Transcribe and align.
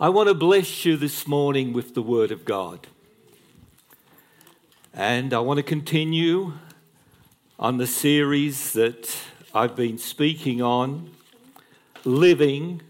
I 0.00 0.10
want 0.10 0.28
to 0.28 0.34
bless 0.34 0.84
you 0.84 0.96
this 0.96 1.26
morning 1.26 1.72
with 1.72 1.94
the 1.94 2.02
Word 2.02 2.30
of 2.30 2.44
God. 2.44 2.86
And 4.94 5.34
I 5.34 5.40
want 5.40 5.56
to 5.56 5.64
continue 5.64 6.52
on 7.58 7.78
the 7.78 7.86
series 7.88 8.74
that 8.74 9.12
I've 9.52 9.74
been 9.74 9.98
speaking 9.98 10.62
on 10.62 11.10
living 12.04 12.82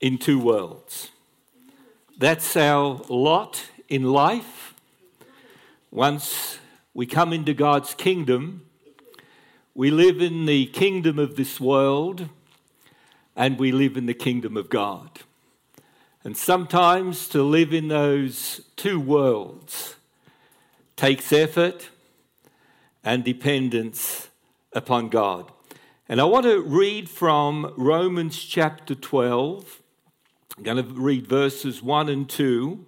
in 0.00 0.18
two 0.18 0.38
worlds. 0.38 1.10
That's 2.16 2.56
our 2.56 3.00
lot 3.08 3.64
in 3.88 4.04
life. 4.04 4.72
Once 5.90 6.60
we 6.94 7.06
come 7.06 7.32
into 7.32 7.54
God's 7.54 7.92
kingdom, 7.92 8.64
we 9.74 9.90
live 9.90 10.22
in 10.22 10.46
the 10.46 10.66
kingdom 10.66 11.18
of 11.18 11.34
this 11.34 11.58
world 11.58 12.28
and 13.34 13.58
we 13.58 13.72
live 13.72 13.96
in 13.96 14.06
the 14.06 14.14
kingdom 14.14 14.56
of 14.56 14.70
God. 14.70 15.10
And 16.24 16.34
sometimes 16.34 17.28
to 17.28 17.42
live 17.42 17.74
in 17.74 17.88
those 17.88 18.62
two 18.76 18.98
worlds 18.98 19.96
takes 20.96 21.30
effort 21.34 21.90
and 23.04 23.22
dependence 23.22 24.28
upon 24.72 25.10
God. 25.10 25.52
And 26.08 26.22
I 26.22 26.24
want 26.24 26.46
to 26.46 26.62
read 26.62 27.10
from 27.10 27.74
Romans 27.76 28.42
chapter 28.42 28.94
12. 28.94 29.82
I'm 30.56 30.62
going 30.62 30.78
to 30.78 30.94
read 30.94 31.26
verses 31.26 31.82
1 31.82 32.08
and 32.08 32.26
2. 32.26 32.86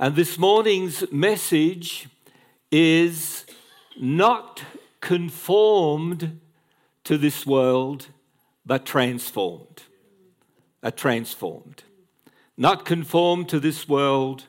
And 0.00 0.16
this 0.16 0.38
morning's 0.38 1.04
message 1.12 2.08
is 2.70 3.44
not 4.00 4.62
conformed 5.02 6.40
to 7.04 7.18
this 7.18 7.44
world, 7.44 8.06
but 8.64 8.86
transformed. 8.86 9.82
A 10.82 10.90
transformed 10.90 11.82
not 12.58 12.84
conformed 12.84 13.48
to 13.48 13.60
this 13.60 13.88
world, 13.88 14.46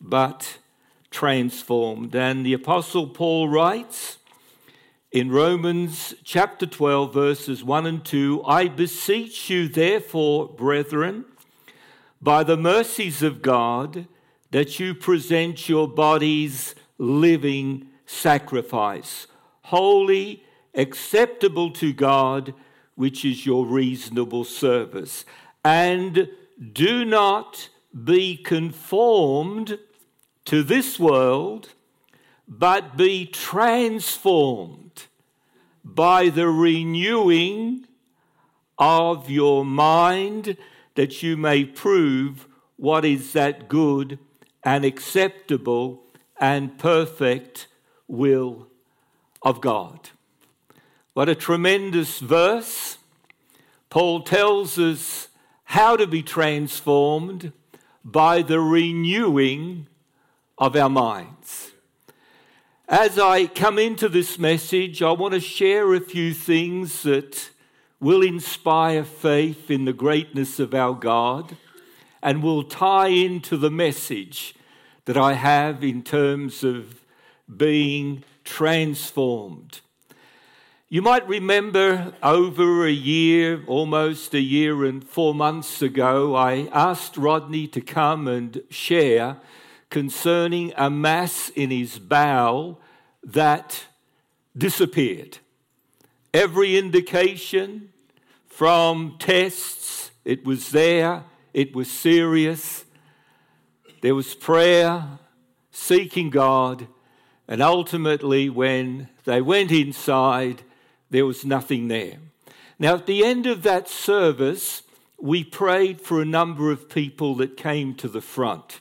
but 0.00 0.58
transformed. 1.10 2.16
And 2.16 2.46
the 2.46 2.54
Apostle 2.54 3.06
Paul 3.06 3.48
writes 3.48 4.16
in 5.12 5.30
Romans 5.30 6.14
chapter 6.24 6.64
12, 6.64 7.12
verses 7.12 7.62
1 7.62 7.86
and 7.86 8.02
2 8.02 8.42
I 8.46 8.68
beseech 8.68 9.50
you, 9.50 9.68
therefore, 9.68 10.48
brethren, 10.48 11.26
by 12.22 12.42
the 12.42 12.56
mercies 12.56 13.22
of 13.22 13.42
God, 13.42 14.06
that 14.50 14.80
you 14.80 14.94
present 14.94 15.68
your 15.68 15.86
bodies 15.86 16.74
living 16.96 17.88
sacrifice, 18.06 19.26
holy, 19.64 20.42
acceptable 20.74 21.70
to 21.72 21.92
God, 21.92 22.54
which 22.94 23.26
is 23.26 23.44
your 23.44 23.66
reasonable 23.66 24.44
service. 24.44 25.26
And 25.62 26.30
do 26.72 27.04
not 27.04 27.68
be 28.04 28.36
conformed 28.36 29.78
to 30.44 30.62
this 30.62 30.98
world, 30.98 31.70
but 32.48 32.96
be 32.96 33.26
transformed 33.26 35.06
by 35.84 36.28
the 36.28 36.48
renewing 36.48 37.86
of 38.78 39.30
your 39.30 39.64
mind, 39.64 40.56
that 40.94 41.22
you 41.22 41.36
may 41.36 41.64
prove 41.64 42.46
what 42.76 43.04
is 43.04 43.32
that 43.32 43.68
good 43.68 44.18
and 44.64 44.84
acceptable 44.84 46.02
and 46.40 46.78
perfect 46.78 47.68
will 48.08 48.66
of 49.42 49.60
God. 49.60 50.10
What 51.14 51.28
a 51.28 51.34
tremendous 51.34 52.18
verse. 52.18 52.98
Paul 53.90 54.22
tells 54.22 54.78
us 54.78 55.28
how 55.72 55.96
to 55.96 56.06
be 56.06 56.22
transformed 56.22 57.50
by 58.04 58.42
the 58.42 58.60
renewing 58.60 59.86
of 60.58 60.76
our 60.76 60.90
minds. 60.90 61.70
As 62.86 63.18
I 63.18 63.46
come 63.46 63.78
into 63.78 64.10
this 64.10 64.38
message, 64.38 65.00
I 65.00 65.12
want 65.12 65.32
to 65.32 65.40
share 65.40 65.94
a 65.94 66.00
few 66.00 66.34
things 66.34 67.04
that 67.04 67.48
will 68.00 68.20
inspire 68.20 69.02
faith 69.02 69.70
in 69.70 69.86
the 69.86 69.94
greatness 69.94 70.60
of 70.60 70.74
our 70.74 70.92
God 70.92 71.56
and 72.22 72.42
will 72.42 72.64
tie 72.64 73.08
into 73.08 73.56
the 73.56 73.70
message 73.70 74.54
that 75.06 75.16
I 75.16 75.32
have 75.32 75.82
in 75.82 76.02
terms 76.02 76.62
of 76.62 77.00
being 77.48 78.24
transformed 78.44 79.80
you 80.92 81.00
might 81.00 81.26
remember 81.26 82.12
over 82.22 82.84
a 82.84 82.92
year, 82.92 83.64
almost 83.66 84.34
a 84.34 84.40
year 84.42 84.84
and 84.84 85.02
four 85.02 85.34
months 85.34 85.80
ago, 85.80 86.34
I 86.34 86.68
asked 86.70 87.16
Rodney 87.16 87.66
to 87.68 87.80
come 87.80 88.28
and 88.28 88.62
share 88.68 89.38
concerning 89.88 90.74
a 90.76 90.90
mass 90.90 91.48
in 91.56 91.70
his 91.70 91.98
bowel 91.98 92.78
that 93.24 93.86
disappeared. 94.54 95.38
Every 96.34 96.76
indication 96.76 97.88
from 98.44 99.16
tests, 99.18 100.10
it 100.26 100.44
was 100.44 100.72
there, 100.72 101.24
it 101.54 101.74
was 101.74 101.90
serious. 101.90 102.84
There 104.02 104.14
was 104.14 104.34
prayer, 104.34 105.06
seeking 105.70 106.28
God, 106.28 106.86
and 107.48 107.62
ultimately, 107.62 108.50
when 108.50 109.08
they 109.24 109.40
went 109.40 109.72
inside, 109.72 110.64
there 111.12 111.26
was 111.26 111.44
nothing 111.44 111.88
there. 111.88 112.16
Now, 112.78 112.94
at 112.94 113.06
the 113.06 113.24
end 113.24 113.46
of 113.46 113.62
that 113.62 113.88
service, 113.88 114.82
we 115.20 115.44
prayed 115.44 116.00
for 116.00 116.20
a 116.20 116.24
number 116.24 116.72
of 116.72 116.88
people 116.88 117.34
that 117.36 117.56
came 117.56 117.94
to 117.96 118.08
the 118.08 118.22
front. 118.22 118.80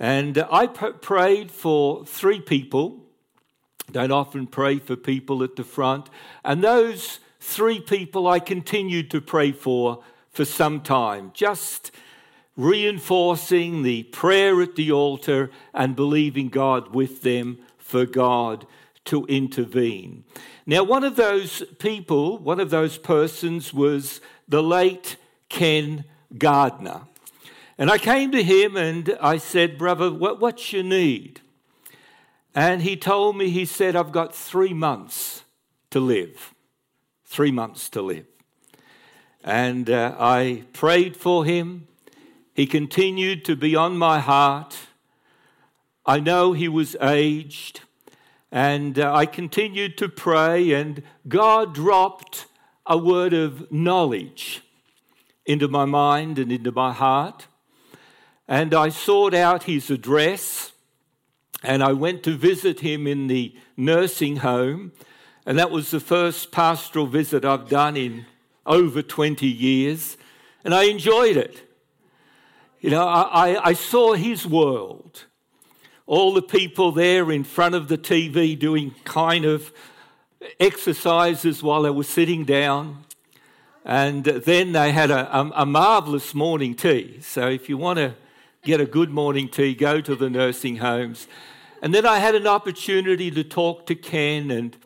And 0.00 0.38
uh, 0.38 0.48
I 0.50 0.66
prayed 0.66 1.50
for 1.50 2.04
three 2.06 2.40
people. 2.40 3.04
Don't 3.90 4.10
often 4.10 4.46
pray 4.46 4.78
for 4.78 4.96
people 4.96 5.44
at 5.44 5.54
the 5.54 5.62
front. 5.62 6.08
And 6.42 6.64
those 6.64 7.20
three 7.38 7.80
people 7.80 8.26
I 8.26 8.40
continued 8.40 9.10
to 9.10 9.20
pray 9.20 9.52
for 9.52 10.02
for 10.30 10.46
some 10.46 10.80
time, 10.80 11.30
just 11.34 11.90
reinforcing 12.56 13.82
the 13.82 14.04
prayer 14.04 14.62
at 14.62 14.76
the 14.76 14.90
altar 14.90 15.50
and 15.74 15.94
believing 15.94 16.48
God 16.48 16.94
with 16.94 17.20
them 17.20 17.58
for 17.76 18.06
God 18.06 18.66
to 19.04 19.26
intervene. 19.26 20.24
Now, 20.66 20.84
one 20.84 21.04
of 21.04 21.16
those 21.16 21.62
people, 21.78 22.38
one 22.38 22.60
of 22.60 22.70
those 22.70 22.98
persons 22.98 23.74
was 23.74 24.20
the 24.48 24.62
late 24.62 25.16
Ken 25.48 26.04
Gardner. 26.38 27.02
And 27.78 27.90
I 27.90 27.98
came 27.98 28.30
to 28.32 28.42
him 28.42 28.76
and 28.76 29.16
I 29.20 29.38
said, 29.38 29.78
Brother, 29.78 30.12
what, 30.12 30.40
what's 30.40 30.72
your 30.72 30.84
need? 30.84 31.40
And 32.54 32.82
he 32.82 32.96
told 32.96 33.36
me, 33.36 33.48
he 33.48 33.64
said, 33.64 33.96
I've 33.96 34.12
got 34.12 34.34
three 34.34 34.74
months 34.74 35.44
to 35.90 36.00
live. 36.00 36.54
Three 37.24 37.50
months 37.50 37.88
to 37.90 38.02
live. 38.02 38.26
And 39.42 39.88
uh, 39.88 40.14
I 40.18 40.64
prayed 40.72 41.16
for 41.16 41.44
him. 41.44 41.88
He 42.54 42.66
continued 42.66 43.44
to 43.46 43.56
be 43.56 43.74
on 43.74 43.96
my 43.96 44.20
heart. 44.20 44.76
I 46.04 46.20
know 46.20 46.52
he 46.52 46.68
was 46.68 46.94
aged. 47.00 47.80
And 48.52 48.98
uh, 48.98 49.14
I 49.14 49.24
continued 49.24 49.96
to 49.96 50.10
pray, 50.10 50.72
and 50.72 51.02
God 51.26 51.74
dropped 51.74 52.44
a 52.84 52.98
word 52.98 53.32
of 53.32 53.72
knowledge 53.72 54.60
into 55.46 55.68
my 55.68 55.86
mind 55.86 56.38
and 56.38 56.52
into 56.52 56.70
my 56.70 56.92
heart. 56.92 57.46
And 58.46 58.74
I 58.74 58.90
sought 58.90 59.32
out 59.32 59.62
his 59.62 59.90
address, 59.90 60.72
and 61.62 61.82
I 61.82 61.92
went 61.94 62.22
to 62.24 62.36
visit 62.36 62.80
him 62.80 63.06
in 63.06 63.26
the 63.26 63.56
nursing 63.74 64.36
home. 64.36 64.92
And 65.46 65.58
that 65.58 65.70
was 65.70 65.90
the 65.90 65.98
first 65.98 66.52
pastoral 66.52 67.06
visit 67.06 67.46
I've 67.46 67.70
done 67.70 67.96
in 67.96 68.26
over 68.66 69.00
20 69.00 69.46
years, 69.46 70.18
and 70.62 70.74
I 70.74 70.84
enjoyed 70.84 71.38
it. 71.38 71.66
You 72.80 72.90
know, 72.90 73.08
I, 73.08 73.68
I 73.68 73.72
saw 73.72 74.12
his 74.12 74.46
world 74.46 75.24
all 76.06 76.34
the 76.34 76.42
people 76.42 76.92
there 76.92 77.30
in 77.30 77.44
front 77.44 77.74
of 77.74 77.88
the 77.88 77.98
TV 77.98 78.58
doing 78.58 78.94
kind 79.04 79.44
of 79.44 79.72
exercises 80.58 81.62
while 81.62 81.82
they 81.82 81.90
were 81.90 82.04
sitting 82.04 82.44
down. 82.44 83.04
And 83.84 84.24
then 84.24 84.72
they 84.72 84.92
had 84.92 85.10
a, 85.10 85.36
a, 85.36 85.50
a 85.56 85.66
marvelous 85.66 86.34
morning 86.34 86.74
tea. 86.74 87.20
So 87.20 87.48
if 87.48 87.68
you 87.68 87.76
want 87.76 87.98
to 87.98 88.14
get 88.64 88.80
a 88.80 88.86
good 88.86 89.10
morning 89.10 89.48
tea, 89.48 89.74
go 89.74 90.00
to 90.00 90.14
the 90.14 90.30
nursing 90.30 90.76
homes. 90.76 91.26
And 91.80 91.92
then 91.92 92.06
I 92.06 92.18
had 92.18 92.36
an 92.36 92.46
opportunity 92.46 93.30
to 93.32 93.42
talk 93.42 93.86
to 93.86 93.96
Ken, 93.96 94.52
and, 94.52 94.76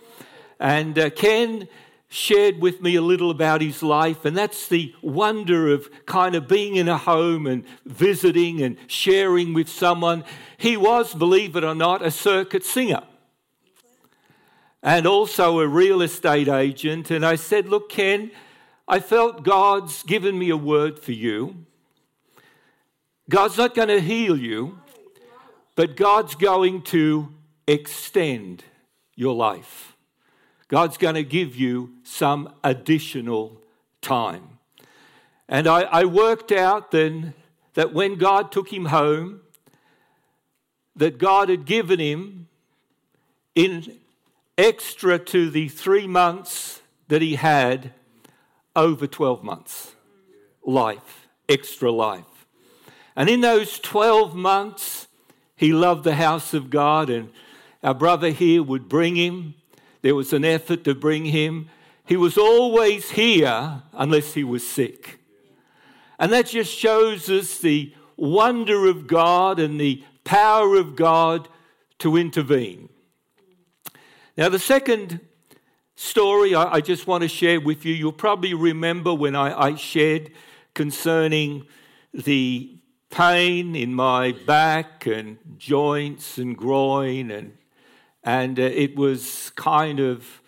and 0.59 0.99
uh, 0.99 1.11
Ken 1.11 1.69
shared 2.09 2.61
with 2.61 2.81
me 2.81 2.95
a 2.95 3.03
little 3.03 3.31
about 3.31 3.61
his 3.61 3.83
life, 3.83 4.25
and 4.25 4.37
that's 4.37 4.69
the 4.69 4.95
wonder 5.03 5.73
of 5.73 5.91
kind 6.07 6.35
of 6.35 6.47
being 6.47 6.77
in 6.77 6.89
a 6.89 6.99
home 6.99 7.47
and 7.47 7.65
visiting 7.85 8.63
and 8.63 8.77
sharing 8.87 9.53
with 9.53 9.69
someone. 9.69 10.25
He 10.57 10.77
was, 10.77 11.15
believe 11.15 11.57
it 11.57 11.65
or 11.65 11.75
not, 11.75 12.05
a 12.05 12.11
circuit 12.11 12.65
singer 12.65 13.03
and 14.87 15.05
also 15.05 15.59
a 15.59 15.67
real 15.67 16.01
estate 16.01 16.47
agent. 16.47 17.11
And 17.11 17.27
I 17.27 17.35
said, 17.35 17.69
Look, 17.69 17.91
Ken, 17.91 18.31
I 18.87 19.01
felt 19.01 19.43
God's 19.43 20.05
given 20.05 20.39
me 20.39 20.49
a 20.51 20.57
word 20.57 21.01
for 21.01 21.11
you. 21.11 21.67
God's 23.29 23.59
not 23.59 23.75
going 23.75 23.89
to 23.89 24.01
heal 24.01 24.39
you, 24.39 24.79
but 25.75 25.97
God's 25.97 26.37
going 26.37 26.83
to 26.83 27.35
extend 27.67 28.63
your 29.17 29.35
life. 29.35 29.96
God's 30.69 30.97
going 30.97 31.15
to 31.15 31.23
give 31.23 31.55
you 31.57 31.93
some 32.03 32.53
additional 32.65 33.61
time. 34.01 34.59
And 35.49 35.67
I, 35.67 35.83
I 35.83 36.05
worked 36.05 36.51
out 36.51 36.91
then 36.91 37.35
that 37.75 37.93
when 37.93 38.17
God 38.17 38.51
took 38.51 38.73
him 38.73 38.87
home, 38.87 39.41
that 40.97 41.19
God 41.19 41.49
had 41.49 41.67
given 41.67 42.01
him 42.01 42.49
in 43.55 43.99
extra 44.59 45.19
to 45.19 45.51
the 45.51 45.69
three 45.69 46.07
months 46.07 46.81
that 47.09 47.23
he 47.23 47.37
had 47.37 47.93
over 48.75 49.07
12 49.07 49.45
months 49.45 49.93
life, 50.65 51.29
extra 51.49 51.93
life. 51.93 52.47
And 53.15 53.29
in 53.29 53.41
those 53.41 53.79
12 53.79 54.35
months, 54.35 55.07
he 55.55 55.73
loved 55.73 56.05
the 56.05 56.17
house 56.17 56.53
of 56.53 56.71
God, 56.71 57.09
and 57.09 57.31
our 57.83 57.95
brother 57.95 58.31
here 58.31 58.63
would 58.63 58.89
bring 58.89 59.17
him. 59.17 59.55
There 60.07 60.15
was 60.15 60.33
an 60.33 60.45
effort 60.45 60.85
to 60.85 60.95
bring 60.95 61.25
him. 61.25 61.69
He 62.05 62.17
was 62.17 62.39
always 62.39 63.11
here 63.11 63.83
unless 63.93 64.35
he 64.35 64.45
was 64.45 64.65
sick. 64.65 65.19
And 66.21 66.33
that 66.33 66.47
just 66.47 66.73
shows 66.73 67.29
us 67.29 67.59
the 67.59 67.93
wonder 68.17 68.87
of 68.87 69.09
God 69.09 69.59
and 69.59 69.81
the 69.81 70.05
power 70.23 70.77
of 70.77 70.95
God 70.95 71.49
to 71.99 72.17
intervene. 72.17 72.89
Now, 74.37 74.49
the 74.49 74.61
second 74.61 75.19
story 75.97 76.55
I, 76.55 76.81
just 76.81 77.09
want 77.09 77.23
to 77.23 77.29
share 77.29 77.61
with 77.61 77.85
you, 77.85 77.93
you'll 77.93 78.13
probably 78.13 78.55
remember 78.55 79.13
when 79.13 79.35
I, 79.35 79.61
I 79.61 79.75
shared 79.75 80.31
concerning 80.73 81.67
the 82.15 82.79
pain 83.11 83.75
in 83.75 83.93
my 83.93 84.31
back 84.31 85.05
and 85.07 85.39
joints 85.59 86.39
and 86.39 86.57
groin, 86.57 87.33
and, 87.33 87.59
and 88.27 88.59
uh, 88.59 88.63
it 88.65 88.97
was 88.97 89.53
kind 89.55 90.01
of 90.01 90.43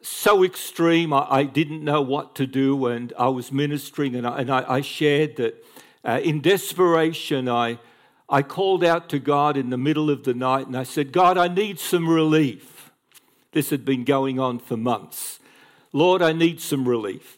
so 0.00 0.42
extreme, 0.42 1.12
I, 1.12 1.26
I, 1.28 1.42
didn't 1.44 1.84
know 1.84 2.00
what 2.00 2.34
to 2.36 2.46
do, 2.46 2.86
and 2.86 3.12
I 3.18 3.28
was 3.28 3.52
ministering, 3.52 4.16
and 4.16 4.26
I, 4.26 4.40
and 4.40 4.50
I, 4.50 4.64
I 4.76 4.80
shared 4.80 5.36
that 5.36 5.64
uh, 6.02 6.20
in 6.24 6.40
desperation, 6.40 7.46
I, 7.46 7.78
I 8.26 8.40
called 8.40 8.82
out 8.82 9.10
to 9.10 9.18
God 9.18 9.58
in 9.58 9.68
the 9.68 9.76
middle 9.76 10.08
of 10.08 10.24
the 10.24 10.32
night, 10.32 10.66
and 10.66 10.76
I 10.76 10.84
said, 10.84 11.12
God, 11.12 11.36
I 11.36 11.46
need 11.46 11.78
some 11.78 12.08
relief. 12.08 12.90
This 13.52 13.68
had 13.68 13.84
been 13.84 14.04
going 14.04 14.40
on 14.40 14.58
for 14.58 14.78
months. 14.78 15.40
Lord, 15.92 16.22
I 16.22 16.32
need 16.32 16.58
some 16.58 16.88
relief. 16.88 17.36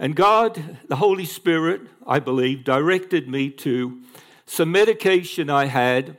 And 0.00 0.16
God, 0.16 0.78
the 0.88 0.96
Holy 0.96 1.26
Spirit, 1.26 1.82
I 2.04 2.18
believe, 2.18 2.64
directed 2.64 3.28
me 3.28 3.50
to 3.50 4.00
some 4.46 4.72
medication 4.72 5.48
I 5.48 5.66
had, 5.66 6.16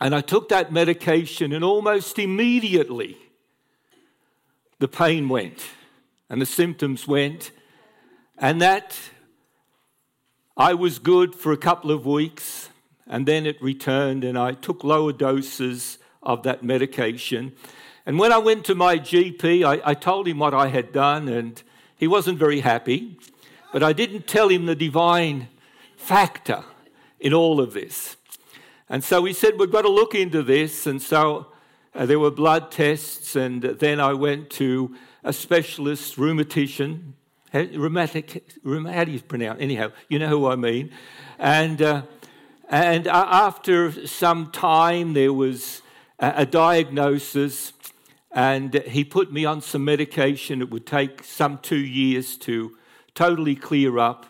and 0.00 0.14
I 0.14 0.20
took 0.20 0.48
that 0.50 0.72
medication, 0.72 1.52
and 1.52 1.64
almost 1.64 2.18
immediately, 2.18 3.16
the 4.78 4.88
pain 4.88 5.28
went 5.28 5.64
and 6.28 6.40
the 6.40 6.46
symptoms 6.46 7.06
went, 7.06 7.50
and 8.38 8.60
that 8.60 8.98
I 10.56 10.74
was 10.74 10.98
good 10.98 11.34
for 11.34 11.52
a 11.52 11.56
couple 11.56 11.90
of 11.90 12.04
weeks, 12.04 12.68
and 13.06 13.26
then 13.26 13.46
it 13.46 13.60
returned, 13.62 14.24
and 14.24 14.36
I 14.36 14.52
took 14.52 14.82
lower 14.82 15.12
doses 15.12 15.98
of 16.22 16.42
that 16.42 16.62
medication. 16.62 17.52
And 18.04 18.18
when 18.18 18.32
I 18.32 18.38
went 18.38 18.64
to 18.66 18.74
my 18.74 18.98
GP, 18.98 19.64
I, 19.64 19.90
I 19.90 19.94
told 19.94 20.26
him 20.26 20.38
what 20.38 20.54
I 20.54 20.68
had 20.68 20.92
done, 20.92 21.28
and 21.28 21.62
he 21.96 22.06
wasn't 22.06 22.38
very 22.38 22.60
happy, 22.60 23.16
but 23.72 23.82
I 23.82 23.92
didn't 23.92 24.26
tell 24.26 24.48
him 24.48 24.66
the 24.66 24.74
divine 24.74 25.48
factor 25.96 26.64
in 27.20 27.32
all 27.32 27.60
of 27.60 27.72
this. 27.72 28.16
And 28.88 29.02
so 29.02 29.24
he 29.24 29.32
said, 29.32 29.58
We've 29.58 29.70
got 29.70 29.82
to 29.82 29.90
look 29.90 30.14
into 30.14 30.42
this. 30.42 30.86
And 30.86 31.00
so 31.02 31.48
uh, 31.94 32.06
there 32.06 32.18
were 32.18 32.30
blood 32.30 32.70
tests, 32.70 33.36
and 33.36 33.62
then 33.62 34.00
I 34.00 34.12
went 34.12 34.50
to 34.50 34.94
a 35.24 35.32
specialist 35.32 36.16
rheumatician. 36.16 37.14
Rheumatic, 37.52 38.44
how 38.64 39.04
do 39.04 39.12
you 39.12 39.20
pronounce? 39.20 39.60
Anyhow, 39.60 39.92
you 40.08 40.18
know 40.18 40.28
who 40.28 40.46
I 40.46 40.56
mean. 40.56 40.90
And 41.38 41.80
uh, 41.80 42.02
and 42.68 43.06
after 43.06 44.06
some 44.06 44.50
time, 44.50 45.14
there 45.14 45.32
was 45.32 45.82
a 46.18 46.44
diagnosis, 46.44 47.72
and 48.32 48.74
he 48.74 49.04
put 49.04 49.32
me 49.32 49.44
on 49.44 49.60
some 49.60 49.84
medication. 49.84 50.60
It 50.60 50.70
would 50.70 50.86
take 50.86 51.22
some 51.22 51.58
two 51.58 51.78
years 51.78 52.36
to 52.38 52.76
totally 53.14 53.54
clear 53.54 53.98
up. 53.98 54.26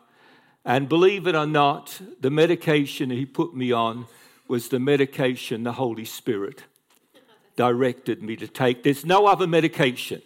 And 0.65 0.89
believe 0.89 1.27
it 1.27 1.35
or 1.35 1.47
not, 1.47 2.01
the 2.21 2.31
medication 2.31 3.11
he 3.11 3.25
put 3.25 3.57
me 3.57 3.73
on 3.73 4.07
was 4.49 4.69
the 4.69 4.79
medication, 4.79 5.65
the 5.65 5.73
Holy 5.73 6.05
Spirit 6.05 6.65
directed 7.57 8.23
me 8.23 8.37
to 8.37 8.47
take. 8.47 8.83
There's 8.83 9.05
no 9.05 9.27
other 9.27 9.47
medication, 9.47 10.23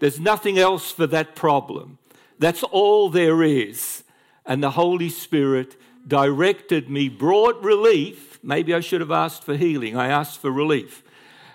there's 0.00 0.20
nothing 0.20 0.58
else 0.58 0.92
for 0.92 1.06
that 1.06 1.34
problem. 1.34 1.98
That's 2.38 2.62
all 2.62 3.08
there 3.08 3.42
is. 3.42 4.02
And 4.44 4.62
the 4.62 4.72
Holy 4.72 5.08
Spirit 5.08 5.76
directed 6.06 6.88
me, 6.90 7.08
brought 7.08 7.60
relief. 7.62 8.38
Maybe 8.42 8.74
I 8.74 8.80
should 8.80 9.00
have 9.00 9.10
asked 9.10 9.42
for 9.42 9.56
healing. 9.56 9.96
I 9.96 10.08
asked 10.08 10.40
for 10.40 10.52
relief. 10.52 11.02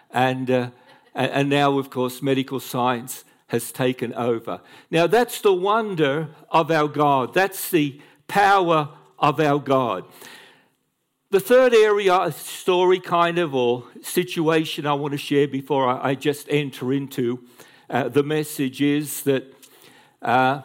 And, 0.10 0.50
uh, 0.50 0.70
and 1.14 1.50
now, 1.50 1.78
of 1.78 1.90
course, 1.90 2.22
medical 2.22 2.60
science 2.60 3.24
has 3.48 3.72
taken 3.72 4.14
over. 4.14 4.60
Now, 4.90 5.08
that's 5.08 5.42
the 5.42 5.54
wonder 5.54 6.30
of 6.50 6.72
our 6.72 6.88
God. 6.88 7.34
That's 7.34 7.70
the 7.70 8.02
power 8.28 8.90
of 9.20 9.40
our 9.40 9.60
God. 9.60 10.06
The 11.32 11.40
third 11.40 11.74
area, 11.74 12.30
story 12.34 13.00
kind 13.00 13.38
of, 13.38 13.56
or 13.56 13.86
situation 14.02 14.86
I 14.86 14.92
want 14.96 15.14
to 15.14 15.18
share 15.18 15.48
before 15.48 15.88
I, 15.88 16.14
just 16.14 16.46
enter 16.50 16.92
into 16.92 17.48
uh, 17.90 18.10
the 18.10 18.22
message 18.22 18.82
is 18.82 19.24
that 19.24 19.46
uh, 20.22 20.64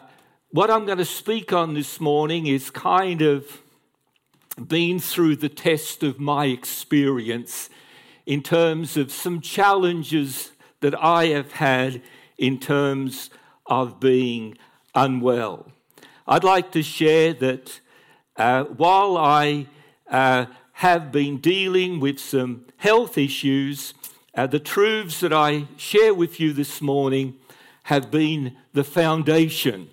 what 0.51 0.69
I'm 0.69 0.85
going 0.85 0.97
to 0.97 1.05
speak 1.05 1.53
on 1.53 1.73
this 1.73 2.01
morning 2.01 2.47
is 2.47 2.69
kind 2.69 3.21
of 3.21 3.61
been 4.61 4.99
through 4.99 5.37
the 5.37 5.47
test 5.47 6.03
of 6.03 6.19
my 6.19 6.47
experience 6.47 7.69
in 8.25 8.43
terms 8.43 8.97
of 8.97 9.09
some 9.09 9.39
challenges 9.39 10.51
that 10.81 11.01
I 11.01 11.27
have 11.27 11.53
had 11.53 12.01
in 12.37 12.59
terms 12.59 13.29
of 13.67 14.01
being 14.01 14.57
unwell. 14.93 15.71
I'd 16.27 16.43
like 16.43 16.73
to 16.73 16.83
share 16.83 17.33
that 17.35 17.79
uh, 18.35 18.65
while 18.65 19.15
I 19.15 19.67
uh, 20.09 20.45
have 20.73 21.11
been 21.11 21.37
dealing 21.37 21.99
with 21.99 22.19
some 22.19 22.65
health 22.77 23.17
issues. 23.17 23.93
Uh, 24.35 24.47
the 24.47 24.59
truths 24.59 25.19
that 25.21 25.33
I 25.33 25.67
share 25.77 26.13
with 26.13 26.39
you 26.39 26.53
this 26.53 26.81
morning 26.81 27.35
have 27.83 28.11
been 28.11 28.55
the 28.73 28.83
foundation 28.83 29.89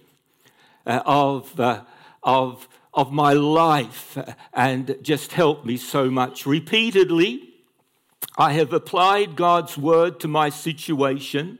uh, 0.86 1.02
of, 1.06 1.58
uh, 1.58 1.82
of, 2.22 2.68
of 2.92 3.12
my 3.12 3.32
life 3.32 4.18
and 4.52 4.96
just 5.02 5.32
helped 5.32 5.64
me 5.64 5.76
so 5.76 6.10
much. 6.10 6.44
Repeatedly, 6.44 7.54
I 8.36 8.52
have 8.52 8.72
applied 8.72 9.36
God's 9.36 9.78
word 9.78 10.20
to 10.20 10.28
my 10.28 10.48
situation, 10.48 11.58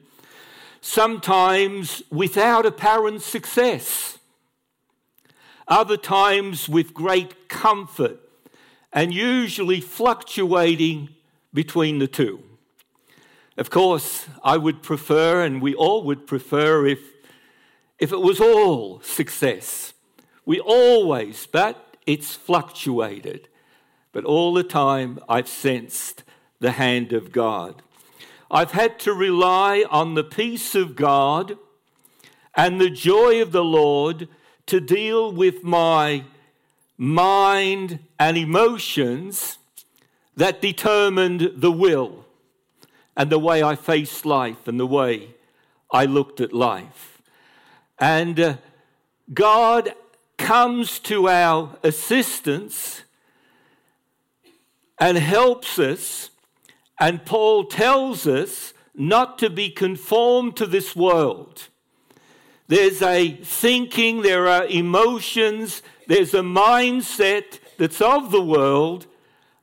sometimes 0.81 2.03
without 2.11 2.67
apparent 2.67 3.23
success 3.23 4.15
other 5.69 5.97
times 5.97 6.69
with 6.69 6.93
great 6.93 7.49
comfort, 7.49 8.21
and 8.95 9.13
usually 9.13 9.81
fluctuating 9.81 11.09
between 11.53 11.99
the 11.99 12.07
two. 12.07 12.43
Of 13.59 13.69
course, 13.69 14.27
I 14.43 14.57
would 14.57 14.83
prefer, 14.83 15.45
and 15.45 15.61
we 15.61 15.75
all 15.75 16.05
would 16.05 16.27
prefer, 16.27 16.87
if, 16.87 17.01
if 17.99 18.13
it 18.13 18.21
was 18.21 18.41
all 18.41 19.01
success. 19.01 19.93
We 20.47 20.61
always, 20.61 21.47
but 21.47 21.97
it's 22.07 22.35
fluctuated. 22.35 23.49
But 24.13 24.25
all 24.25 24.55
the 24.55 24.65
time, 24.65 25.19
I've 25.29 25.49
sensed 25.49 26.23
the 26.61 26.73
hand 26.73 27.13
of 27.13 27.33
God. 27.33 27.83
I've 28.51 28.73
had 28.73 29.01
to 29.01 29.13
rely 29.13 29.85
on 29.91 30.15
the 30.15 30.25
peace 30.25 30.77
of 30.77 30.95
God 30.95 31.59
and 32.55 32.81
the 32.81 32.91
joy 32.91 33.43
of 33.43 33.51
the 33.51 33.65
Lord 33.65 34.29
to 34.67 34.81
deal 34.81 35.33
with 35.33 35.65
my 35.65 36.25
mind 36.97 37.99
and 38.19 38.37
emotions 38.37 39.59
that 40.37 40.61
determined 40.61 41.53
the 41.57 41.73
will 41.73 42.25
and 43.17 43.31
the 43.31 43.39
way 43.39 43.63
I 43.63 43.77
faced 43.77 44.27
life 44.27 44.67
and 44.67 44.79
the 44.79 44.87
way 44.87 45.35
I 45.91 46.05
looked 46.07 46.41
at 46.41 46.53
life. 46.53 47.23
And 47.99 48.41
uh, 48.41 48.57
God 49.33 49.95
comes 50.37 50.99
to 51.01 51.29
our 51.29 51.77
assistance 51.83 53.03
and 54.99 55.17
helps 55.19 55.79
us. 55.79 56.31
And 56.99 57.25
Paul 57.25 57.65
tells 57.65 58.27
us 58.27 58.75
not 58.95 59.39
to 59.39 59.51
be 59.51 59.71
conformed 59.71 60.57
to 60.57 60.67
this 60.67 60.95
world 60.95 61.69
there's 62.67 63.03
a 63.03 63.31
thinking, 63.31 64.23
there 64.23 64.49
are 64.49 64.65
emotions, 64.67 65.83
there's 66.07 66.35
a 66.35 66.41
mindset 66.41 67.59
that's 67.79 68.01
of 68.01 68.31
the 68.31 68.43
world, 68.43 69.07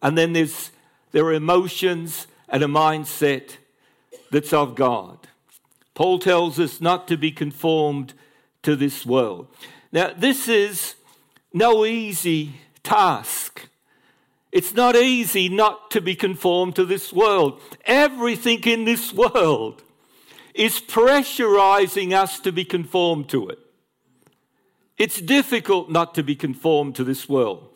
and 0.02 0.18
then 0.18 0.34
there's, 0.34 0.72
there 1.12 1.26
are 1.26 1.34
emotions 1.34 2.28
and 2.50 2.64
a 2.64 2.68
mindset 2.68 3.58
that's 4.32 4.54
of 4.54 4.76
God. 4.76 5.18
Paul 5.94 6.20
tells 6.20 6.60
us 6.60 6.82
not 6.82 7.08
to 7.10 7.18
be 7.18 7.32
conformed 7.32 8.14
to 8.64 8.76
this 8.76 9.06
world. 9.06 9.48
Now, 9.92 10.14
this 10.16 10.48
is 10.48 10.96
no 11.54 11.86
easy 11.86 12.54
task. 12.84 13.68
It's 14.52 14.74
not 14.74 14.96
easy 14.96 15.50
not 15.50 15.92
to 15.92 16.02
be 16.02 16.16
conformed 16.16 16.76
to 16.76 16.86
this 16.86 17.14
world. 17.14 17.62
Everything 17.86 18.64
in 18.64 18.86
this 18.86 19.14
world 19.14 19.84
is 20.54 20.80
pressurizing 20.82 22.14
us 22.14 22.40
to 22.42 22.52
be 22.52 22.66
conformed 22.66 23.30
to 23.30 23.48
it. 23.50 23.60
It's 25.02 25.20
difficult 25.20 25.90
not 25.90 26.14
to 26.14 26.22
be 26.22 26.36
conformed 26.36 26.94
to 26.98 27.04
this 27.04 27.28
world. 27.28 27.76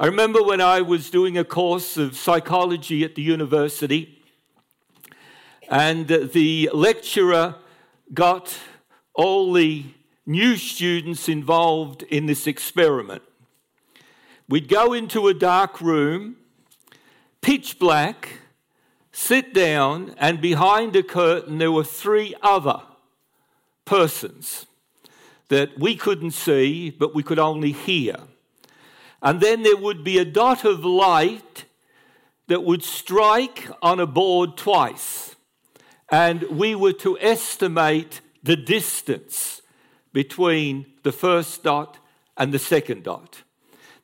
I 0.00 0.06
remember 0.06 0.42
when 0.42 0.60
I 0.60 0.80
was 0.80 1.10
doing 1.10 1.38
a 1.38 1.44
course 1.44 1.96
of 1.96 2.16
psychology 2.16 3.04
at 3.04 3.14
the 3.14 3.22
university, 3.22 4.20
and 5.70 6.10
uh, 6.10 6.26
the 6.32 6.68
lecturer 6.74 7.54
got 8.12 8.58
all 9.14 9.52
the 9.52 9.84
new 10.26 10.56
students 10.56 11.28
involved 11.28 12.02
in 12.02 12.26
this 12.26 12.48
experiment. 12.48 13.22
We'd 14.48 14.68
go 14.68 14.92
into 14.92 15.28
a 15.28 15.34
dark 15.34 15.80
room, 15.80 16.34
pitch 17.42 17.78
black, 17.78 18.40
sit 19.12 19.54
down, 19.54 20.16
and 20.18 20.40
behind 20.40 20.96
a 20.96 21.04
curtain 21.04 21.58
there 21.58 21.70
were 21.70 21.84
three 21.84 22.34
other 22.42 22.82
persons 23.84 24.66
that 25.48 25.78
we 25.78 25.96
couldn't 25.96 26.32
see, 26.32 26.90
but 26.90 27.14
we 27.14 27.22
could 27.22 27.38
only 27.38 27.72
hear. 27.72 28.16
And 29.22 29.40
then 29.40 29.62
there 29.62 29.76
would 29.76 30.04
be 30.04 30.18
a 30.18 30.24
dot 30.24 30.64
of 30.64 30.84
light 30.84 31.64
that 32.48 32.64
would 32.64 32.82
strike 32.82 33.68
on 33.82 34.00
a 34.00 34.06
board 34.06 34.56
twice. 34.56 35.34
And 36.10 36.42
we 36.44 36.74
were 36.74 36.92
to 36.94 37.18
estimate 37.20 38.20
the 38.42 38.56
distance 38.56 39.62
between 40.12 40.86
the 41.02 41.12
first 41.12 41.64
dot 41.64 41.98
and 42.36 42.52
the 42.52 42.58
second 42.58 43.02
dot. 43.02 43.42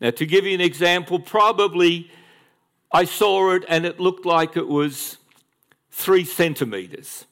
Now, 0.00 0.10
to 0.10 0.26
give 0.26 0.44
you 0.44 0.54
an 0.54 0.60
example, 0.60 1.20
probably 1.20 2.10
I 2.90 3.04
saw 3.04 3.52
it 3.52 3.64
and 3.68 3.86
it 3.86 4.00
looked 4.00 4.26
like 4.26 4.56
it 4.56 4.66
was 4.66 5.18
three 5.90 6.24
centimeters. 6.24 7.24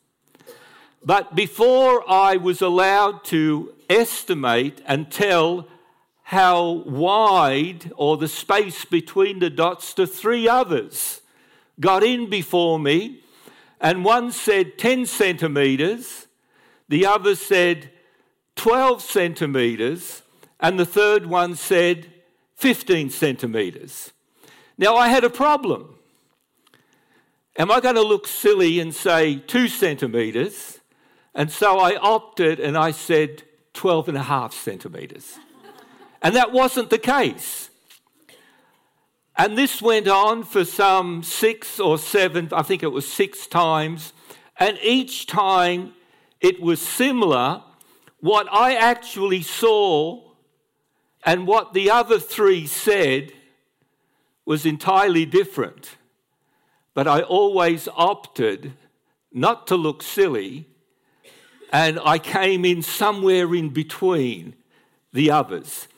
But 1.03 1.35
before 1.35 2.09
I 2.09 2.37
was 2.37 2.61
allowed 2.61 3.25
to 3.25 3.75
estimate 3.89 4.83
and 4.87 5.11
tell 5.11 5.67
how 6.25 6.85
wide 6.87 7.93
or 7.97 8.17
the 8.17 8.29
space 8.29 8.85
between 8.85 9.39
the 9.39 9.51
dots, 9.51 9.95
the 9.95 10.07
three 10.07 10.49
others 10.49 11.23
got 11.81 12.03
in 12.03 12.29
before 12.29 12.79
me, 12.79 13.23
and 13.81 14.05
one 14.05 14.31
said 14.31 14.77
10 14.77 15.07
centimeters, 15.07 16.27
the 16.89 17.07
other 17.07 17.35
said 17.35 17.91
12 18.57 19.01
centimeters, 19.01 20.23
and 20.61 20.79
the 20.79 20.85
third 20.85 21.27
one 21.27 21.55
said 21.55 22.07
15 22.57 23.09
centimeters. 23.09 24.13
Now, 24.77 24.97
I 24.97 25.09
had 25.09 25.25
a 25.25 25.31
problem. 25.31 25.97
Am 27.57 27.71
I 27.71 27.81
going 27.81 27.95
to 27.95 28.03
look 28.03 28.27
silly 28.27 28.79
and 28.79 28.95
say 28.95 29.37
two 29.37 29.67
centimeters? 29.67 30.80
And 31.41 31.51
so 31.51 31.79
I 31.79 31.97
opted 31.97 32.61
and 32.61 32.77
I 32.77 32.91
said 32.91 33.45
12 33.73 34.11
and 34.11 34.19
a 34.19 34.25
half 34.25 34.53
centimeters. 34.53 35.39
And 36.21 36.37
that 36.37 36.53
wasn't 36.53 36.91
the 36.91 36.99
case. 36.99 37.71
And 39.39 39.57
this 39.57 39.81
went 39.81 40.07
on 40.07 40.45
for 40.45 40.67
some 40.67 41.23
six 41.23 41.81
or 41.81 41.97
seven, 41.97 42.51
I 42.53 42.61
think 42.61 42.83
it 42.83 42.93
was 42.93 43.11
six 43.11 43.47
times. 43.47 44.13
And 44.59 44.79
each 44.83 45.27
time 45.27 45.95
it 46.43 46.61
was 46.61 46.79
similar. 46.79 47.63
What 48.19 48.47
I 48.53 48.75
actually 48.75 49.41
saw 49.41 50.23
and 51.25 51.47
what 51.47 51.73
the 51.73 51.91
other 51.91 52.19
three 52.19 52.67
said 52.67 53.33
was 54.45 54.67
entirely 54.67 55.25
different. 55.25 55.97
But 56.93 57.09
I 57.09 57.23
always 57.23 57.89
opted 57.97 58.75
not 59.33 59.67
to 59.69 59.77
look 59.77 60.03
silly, 60.03 60.67
and 61.73 61.99
I 62.05 62.19
came 62.19 62.65
in 62.65 62.83
somewhere 62.83 63.55
in 63.55 63.71
between 63.71 64.55
the 65.13 65.31
others. 65.31 65.89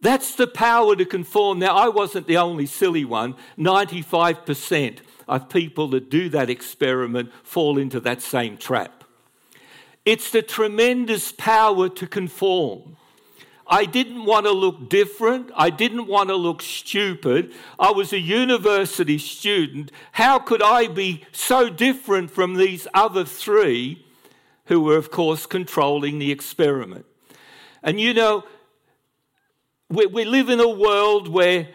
That's 0.00 0.34
the 0.34 0.46
power 0.46 0.96
to 0.96 1.04
conform. 1.04 1.60
Now, 1.60 1.76
I 1.76 1.88
wasn't 1.88 2.26
the 2.26 2.36
only 2.36 2.66
silly 2.66 3.04
one. 3.04 3.36
95% 3.56 4.98
of 5.28 5.48
people 5.48 5.88
that 5.88 6.10
do 6.10 6.28
that 6.30 6.50
experiment 6.50 7.32
fall 7.44 7.78
into 7.78 8.00
that 8.00 8.20
same 8.20 8.56
trap. 8.56 9.04
It's 10.04 10.30
the 10.30 10.42
tremendous 10.42 11.30
power 11.30 11.88
to 11.88 12.06
conform. 12.08 12.96
I 13.64 13.84
didn't 13.84 14.24
want 14.24 14.46
to 14.46 14.52
look 14.52 14.88
different. 14.88 15.52
I 15.54 15.70
didn't 15.70 16.08
want 16.08 16.28
to 16.30 16.36
look 16.36 16.60
stupid. 16.60 17.52
I 17.78 17.92
was 17.92 18.12
a 18.12 18.18
university 18.18 19.18
student. 19.18 19.92
How 20.10 20.40
could 20.40 20.62
I 20.62 20.88
be 20.88 21.24
so 21.30 21.70
different 21.70 22.32
from 22.32 22.54
these 22.54 22.88
other 22.92 23.24
three 23.24 24.04
who 24.66 24.80
were, 24.80 24.96
of 24.96 25.10
course, 25.10 25.46
controlling 25.46 26.18
the 26.18 26.30
experiment? 26.30 27.06
And 27.82 28.00
you 28.00 28.14
know, 28.14 28.44
we, 29.88 30.06
we 30.06 30.24
live 30.24 30.48
in 30.48 30.60
a 30.60 30.68
world 30.68 31.28
where 31.28 31.68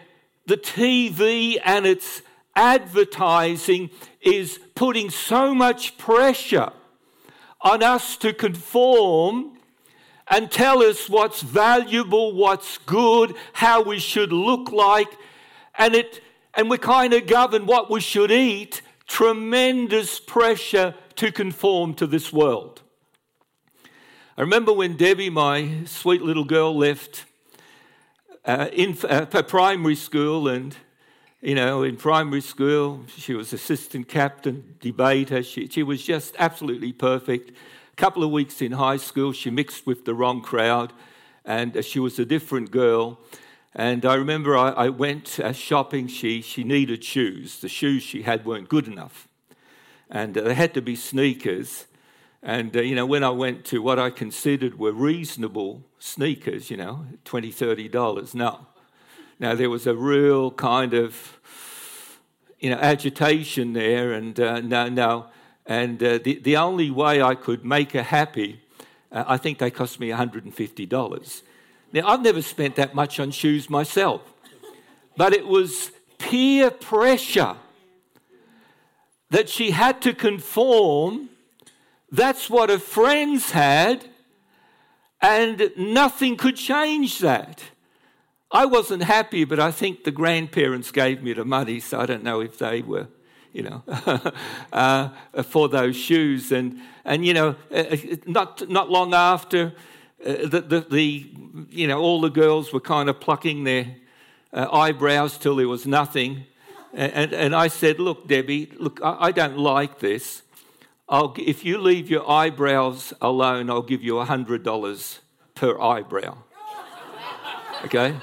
the 0.46 0.56
TV 0.56 1.58
and 1.64 1.86
its 1.86 2.22
advertising 2.56 3.90
is 4.20 4.58
putting 4.74 5.10
so 5.10 5.54
much 5.54 5.96
pressure 5.98 6.72
on 7.60 7.82
us 7.82 8.16
to 8.16 8.32
conform 8.32 9.58
and 10.30 10.50
tell 10.50 10.82
us 10.82 11.08
what's 11.08 11.42
valuable, 11.42 12.34
what's 12.34 12.78
good, 12.78 13.34
how 13.52 13.82
we 13.82 13.98
should 13.98 14.32
look 14.32 14.72
like. 14.72 15.08
And, 15.76 15.94
it, 15.94 16.20
and 16.54 16.68
we 16.68 16.78
kind 16.78 17.14
of 17.14 17.26
govern 17.26 17.66
what 17.66 17.90
we 17.90 18.00
should 18.00 18.30
eat. 18.30 18.82
Tremendous 19.06 20.18
pressure 20.20 20.94
to 21.18 21.32
conform 21.32 21.94
to 21.94 22.06
this 22.06 22.32
world. 22.32 22.80
I 24.36 24.40
remember 24.40 24.72
when 24.72 24.96
Debbie, 24.96 25.30
my 25.30 25.82
sweet 25.84 26.22
little 26.22 26.44
girl, 26.44 26.76
left 26.76 27.24
uh, 28.44 28.68
in 28.72 28.96
uh, 29.02 29.26
primary 29.26 29.96
school, 29.96 30.46
and 30.46 30.76
you 31.42 31.56
know, 31.56 31.82
in 31.82 31.96
primary 31.96 32.40
school, 32.40 33.04
she 33.16 33.34
was 33.34 33.52
assistant 33.52 34.06
captain, 34.06 34.76
debater. 34.80 35.42
She, 35.42 35.66
she 35.66 35.82
was 35.82 36.04
just 36.04 36.36
absolutely 36.38 36.92
perfect 36.92 37.50
A 37.50 37.96
couple 37.96 38.22
of 38.22 38.30
weeks 38.30 38.62
in 38.62 38.72
high 38.72 38.96
school, 38.96 39.32
she 39.32 39.50
mixed 39.50 39.86
with 39.86 40.04
the 40.04 40.14
wrong 40.14 40.40
crowd 40.40 40.92
and 41.44 41.84
she 41.84 41.98
was 41.98 42.18
a 42.20 42.24
different 42.24 42.70
girl. 42.70 43.18
And 43.74 44.04
I 44.04 44.14
remember 44.14 44.56
I, 44.56 44.70
I 44.70 44.88
went 44.88 45.40
uh, 45.40 45.52
shopping. 45.52 46.06
She, 46.06 46.42
she 46.42 46.62
needed 46.62 47.02
shoes. 47.02 47.60
The 47.60 47.68
shoes 47.68 48.02
she 48.02 48.22
had 48.22 48.44
weren't 48.44 48.68
good 48.68 48.86
enough. 48.86 49.27
And 50.10 50.36
uh, 50.36 50.42
they 50.42 50.54
had 50.54 50.74
to 50.74 50.82
be 50.82 50.96
sneakers. 50.96 51.86
And, 52.42 52.76
uh, 52.76 52.80
you 52.80 52.94
know, 52.94 53.06
when 53.06 53.24
I 53.24 53.30
went 53.30 53.64
to 53.66 53.82
what 53.82 53.98
I 53.98 54.10
considered 54.10 54.78
were 54.78 54.92
reasonable 54.92 55.84
sneakers, 55.98 56.70
you 56.70 56.76
know, 56.76 57.06
$20, 57.24 57.52
$30, 57.54 58.34
no. 58.34 58.66
Now, 59.40 59.54
there 59.54 59.70
was 59.70 59.86
a 59.86 59.94
real 59.94 60.50
kind 60.50 60.94
of, 60.94 61.38
you 62.58 62.70
know, 62.70 62.76
agitation 62.76 63.72
there. 63.72 64.12
And 64.12 64.38
uh, 64.40 64.60
no, 64.60 64.88
no, 64.88 65.26
and 65.68 66.02
uh, 66.02 66.18
the, 66.18 66.38
the 66.38 66.56
only 66.56 66.90
way 66.90 67.20
I 67.20 67.34
could 67.34 67.64
make 67.64 67.92
her 67.92 68.02
happy, 68.02 68.62
uh, 69.12 69.24
I 69.26 69.36
think 69.36 69.58
they 69.58 69.70
cost 69.70 70.00
me 70.00 70.08
$150. 70.08 71.42
Now, 71.92 72.08
I've 72.08 72.22
never 72.22 72.40
spent 72.40 72.76
that 72.76 72.94
much 72.94 73.20
on 73.20 73.30
shoes 73.30 73.68
myself, 73.68 74.22
but 75.16 75.34
it 75.34 75.46
was 75.46 75.90
peer 76.16 76.70
pressure 76.70 77.56
that 79.30 79.48
she 79.48 79.70
had 79.70 80.00
to 80.02 80.14
conform. 80.14 81.30
That's 82.10 82.48
what 82.48 82.70
her 82.70 82.78
friends 82.78 83.50
had, 83.50 84.08
and 85.20 85.70
nothing 85.76 86.36
could 86.36 86.56
change 86.56 87.18
that. 87.18 87.62
I 88.50 88.64
wasn't 88.64 89.02
happy, 89.02 89.44
but 89.44 89.60
I 89.60 89.70
think 89.70 90.04
the 90.04 90.10
grandparents 90.10 90.90
gave 90.90 91.22
me 91.22 91.34
the 91.34 91.44
money, 91.44 91.80
so 91.80 92.00
I 92.00 92.06
don't 92.06 92.24
know 92.24 92.40
if 92.40 92.58
they 92.58 92.80
were 92.80 93.08
you 93.52 93.62
know, 93.62 93.82
uh, 94.72 95.08
for 95.42 95.68
those 95.68 95.96
shoes. 95.96 96.52
And, 96.52 96.80
and 97.04 97.24
you 97.24 97.34
know, 97.34 97.56
uh, 97.70 97.74
uh, 97.74 97.96
not, 98.26 98.68
not 98.68 98.90
long 98.90 99.14
after, 99.14 99.72
uh, 100.24 100.32
the, 100.46 100.60
the, 100.60 100.86
the, 100.88 101.30
you 101.70 101.86
know, 101.86 101.98
all 101.98 102.20
the 102.20 102.30
girls 102.30 102.72
were 102.72 102.80
kind 102.80 103.08
of 103.08 103.20
plucking 103.20 103.64
their 103.64 103.96
uh, 104.52 104.68
eyebrows 104.72 105.38
till 105.38 105.56
there 105.56 105.68
was 105.68 105.86
nothing. 105.86 106.44
And, 106.94 107.32
and 107.32 107.54
I 107.54 107.68
said, 107.68 108.00
Look, 108.00 108.26
Debbie, 108.26 108.72
look, 108.78 109.00
I, 109.02 109.26
I 109.26 109.32
don't 109.32 109.58
like 109.58 109.98
this. 110.00 110.42
I'll, 111.08 111.34
if 111.38 111.64
you 111.64 111.78
leave 111.78 112.10
your 112.10 112.28
eyebrows 112.28 113.14
alone, 113.20 113.70
I'll 113.70 113.82
give 113.82 114.02
you 114.02 114.14
$100 114.14 115.18
per 115.54 115.80
eyebrow. 115.80 116.38
Okay? 117.84 118.14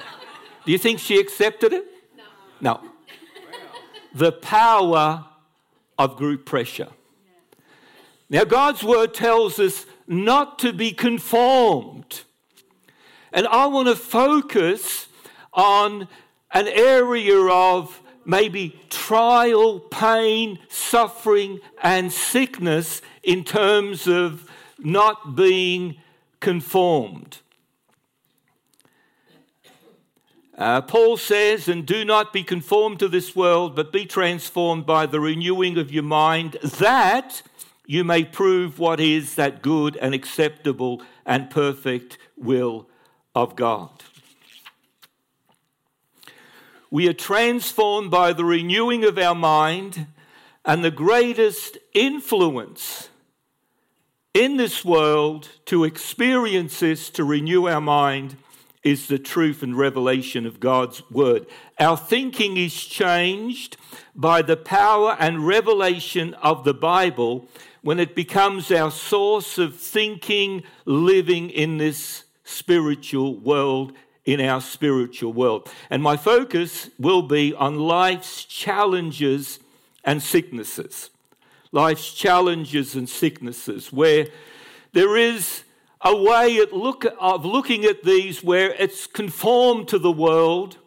Do 0.65 0.71
you 0.71 0.77
think 0.77 0.99
she 0.99 1.19
accepted 1.19 1.73
it? 1.73 1.85
No. 2.61 2.81
The 4.13 4.31
power 4.31 5.25
of 5.97 6.17
group 6.17 6.45
pressure. 6.45 6.89
Now, 8.29 8.43
God's 8.43 8.83
word 8.83 9.13
tells 9.13 9.59
us 9.59 9.85
not 10.07 10.59
to 10.59 10.73
be 10.73 10.91
conformed. 10.91 12.21
And 13.31 13.47
I 13.47 13.67
want 13.67 13.87
to 13.87 13.95
focus 13.95 15.07
on 15.53 16.07
an 16.53 16.67
area 16.67 17.39
of 17.39 18.01
maybe 18.25 18.79
trial, 18.89 19.79
pain, 19.79 20.59
suffering, 20.67 21.59
and 21.81 22.11
sickness 22.11 23.01
in 23.23 23.43
terms 23.43 24.07
of 24.07 24.49
not 24.79 25.35
being 25.35 25.97
conformed. 26.39 27.39
Uh, 30.57 30.81
Paul 30.81 31.17
says, 31.17 31.67
and 31.67 31.85
do 31.85 32.05
not 32.05 32.31
be 32.31 32.43
conformed 32.43 32.99
to 32.99 33.09
this 33.09 33.35
world, 33.35 33.75
but 33.75 33.91
be 33.91 34.05
transformed 34.05 34.85
by 34.85 35.05
the 35.05 35.19
renewing 35.19 35.77
of 35.77 35.91
your 35.91 36.03
mind, 36.03 36.53
that 36.63 37.41
you 37.85 38.05
may 38.05 38.23
prove 38.23 38.79
what 38.79 39.01
is 39.01 39.35
that 39.35 39.61
good 39.61 39.97
and 39.97 40.15
acceptable 40.15 41.01
and 41.25 41.49
perfect 41.49 42.17
will 42.37 42.87
of 43.35 43.55
God. 43.57 44.03
We 46.95 47.09
are 47.09 47.13
transformed 47.13 48.09
by 48.09 48.31
the 48.31 48.45
renewing 48.45 49.03
of 49.03 49.17
our 49.17 49.35
mind, 49.35 50.07
and 50.63 50.81
the 50.81 50.91
greatest 50.91 51.77
influence 51.93 53.09
in 54.33 54.55
this 54.55 54.85
world 54.85 55.49
to 55.65 55.83
experience 55.83 56.79
this, 56.79 57.09
to 57.09 57.25
renew 57.25 57.67
our 57.67 57.81
mind, 57.81 58.37
is 58.81 59.07
the 59.07 59.19
truth 59.19 59.61
and 59.61 59.77
revelation 59.77 60.45
of 60.45 60.61
God's 60.61 61.03
word. 61.11 61.47
Our 61.81 61.97
thinking 61.97 62.55
is 62.55 62.73
changed 62.73 63.75
by 64.15 64.41
the 64.41 64.55
power 64.55 65.17
and 65.19 65.45
revelation 65.45 66.33
of 66.35 66.63
the 66.63 66.73
Bible 66.73 67.49
when 67.81 67.99
it 67.99 68.15
becomes 68.15 68.71
our 68.71 68.89
source 68.89 69.57
of 69.57 69.75
thinking, 69.75 70.63
living 70.85 71.49
in 71.49 71.77
this 71.77 72.23
spiritual 72.45 73.37
world, 73.37 73.91
in 74.25 74.41
our 74.41 74.59
spiritual 74.59 75.31
world. 75.31 75.69
And 75.89 76.01
my 76.01 76.17
focus 76.17 76.89
will 76.97 77.21
be 77.21 77.53
on 77.53 77.79
life's 77.79 78.43
challenges 78.43 79.59
and 80.03 80.21
sicknesses. 80.21 81.11
Life's 81.71 82.13
challenges 82.13 82.95
and 82.95 83.07
sicknesses, 83.07 83.91
where 83.91 84.27
there 84.93 85.15
is 85.17 85.63
a 86.01 86.15
way 86.15 86.63
look, 86.71 87.05
of 87.19 87.45
looking 87.45 87.83
at 87.85 88.03
these 88.03 88.43
where 88.43 88.73
it's 88.73 89.07
conformed 89.07 89.87
to 89.89 89.99
the 89.99 90.11
world, 90.11 90.77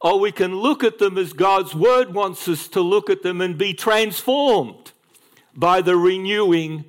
or 0.00 0.18
we 0.18 0.32
can 0.32 0.56
look 0.56 0.82
at 0.82 0.98
them 0.98 1.16
as 1.16 1.32
God's 1.32 1.74
word 1.74 2.12
wants 2.12 2.48
us 2.48 2.68
to 2.68 2.80
look 2.80 3.08
at 3.08 3.22
them 3.22 3.40
and 3.40 3.56
be 3.56 3.72
transformed 3.72 4.92
by 5.54 5.80
the 5.80 5.96
renewing 5.96 6.84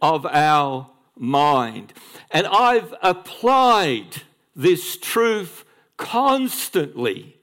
of 0.00 0.26
our 0.26 0.90
mind. 1.16 1.92
And 2.30 2.46
I've 2.46 2.94
applied 3.02 4.22
this 4.54 4.96
truth 4.96 5.64
constantly 5.96 7.36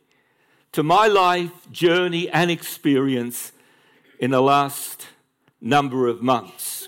to 0.72 0.84
my 0.84 1.08
life 1.08 1.72
journey 1.72 2.30
and 2.30 2.52
experience 2.52 3.52
in 4.20 4.32
the 4.32 4.42
last 4.42 5.08
number 5.62 6.08
of 6.08 6.22
months. 6.22 6.88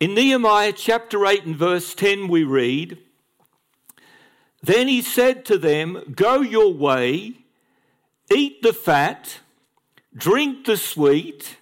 In 0.00 0.14
Nehemiah 0.14 0.72
chapter 0.72 1.26
8 1.26 1.44
and 1.44 1.56
verse 1.56 1.94
10, 1.94 2.28
we 2.28 2.44
read, 2.44 2.98
Then 4.62 4.86
he 4.86 5.02
said 5.02 5.44
to 5.46 5.58
them, 5.58 6.14
Go 6.14 6.40
your 6.40 6.72
way, 6.72 7.34
eat 8.32 8.62
the 8.62 8.72
fat, 8.72 9.40
drink 10.14 10.66
the 10.66 10.76
sweet, 10.76 11.56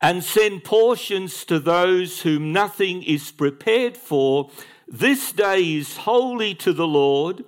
and 0.00 0.24
send 0.24 0.64
portions 0.64 1.44
to 1.44 1.58
those 1.58 2.22
whom 2.22 2.52
nothing 2.52 3.02
is 3.02 3.30
prepared 3.30 3.96
for. 3.96 4.50
This 4.88 5.32
day 5.32 5.74
is 5.74 5.96
holy 5.96 6.54
to 6.56 6.72
the 6.72 6.86
Lord. 6.86 7.44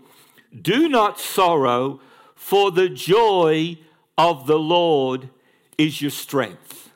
Do 0.60 0.88
not 0.88 1.20
sorrow, 1.20 2.00
for 2.34 2.72
the 2.72 2.88
joy 2.88 3.78
of 4.16 4.46
the 4.46 4.58
Lord 4.58 5.30
is 5.76 6.02
your 6.02 6.10
strength. 6.10 6.90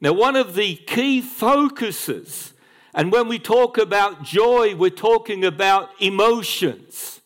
Now, 0.00 0.12
one 0.12 0.34
of 0.34 0.54
the 0.54 0.76
key 0.76 1.20
focuses, 1.20 2.52
and 2.94 3.12
when 3.12 3.28
we 3.28 3.38
talk 3.38 3.78
about 3.78 4.24
joy, 4.24 4.74
we're 4.74 4.90
talking 4.90 5.44
about 5.44 5.90
emotions. 6.00 7.20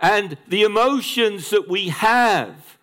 And 0.00 0.36
the 0.48 0.64
emotions 0.64 1.48
that 1.50 1.68
we 1.68 1.88
have 1.88 2.76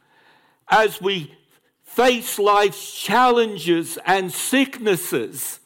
as 0.69 1.01
we 1.01 1.35
face 1.83 2.39
life's 2.39 2.93
challenges 2.93 3.99
and 4.05 4.31
sicknesses 4.31 5.59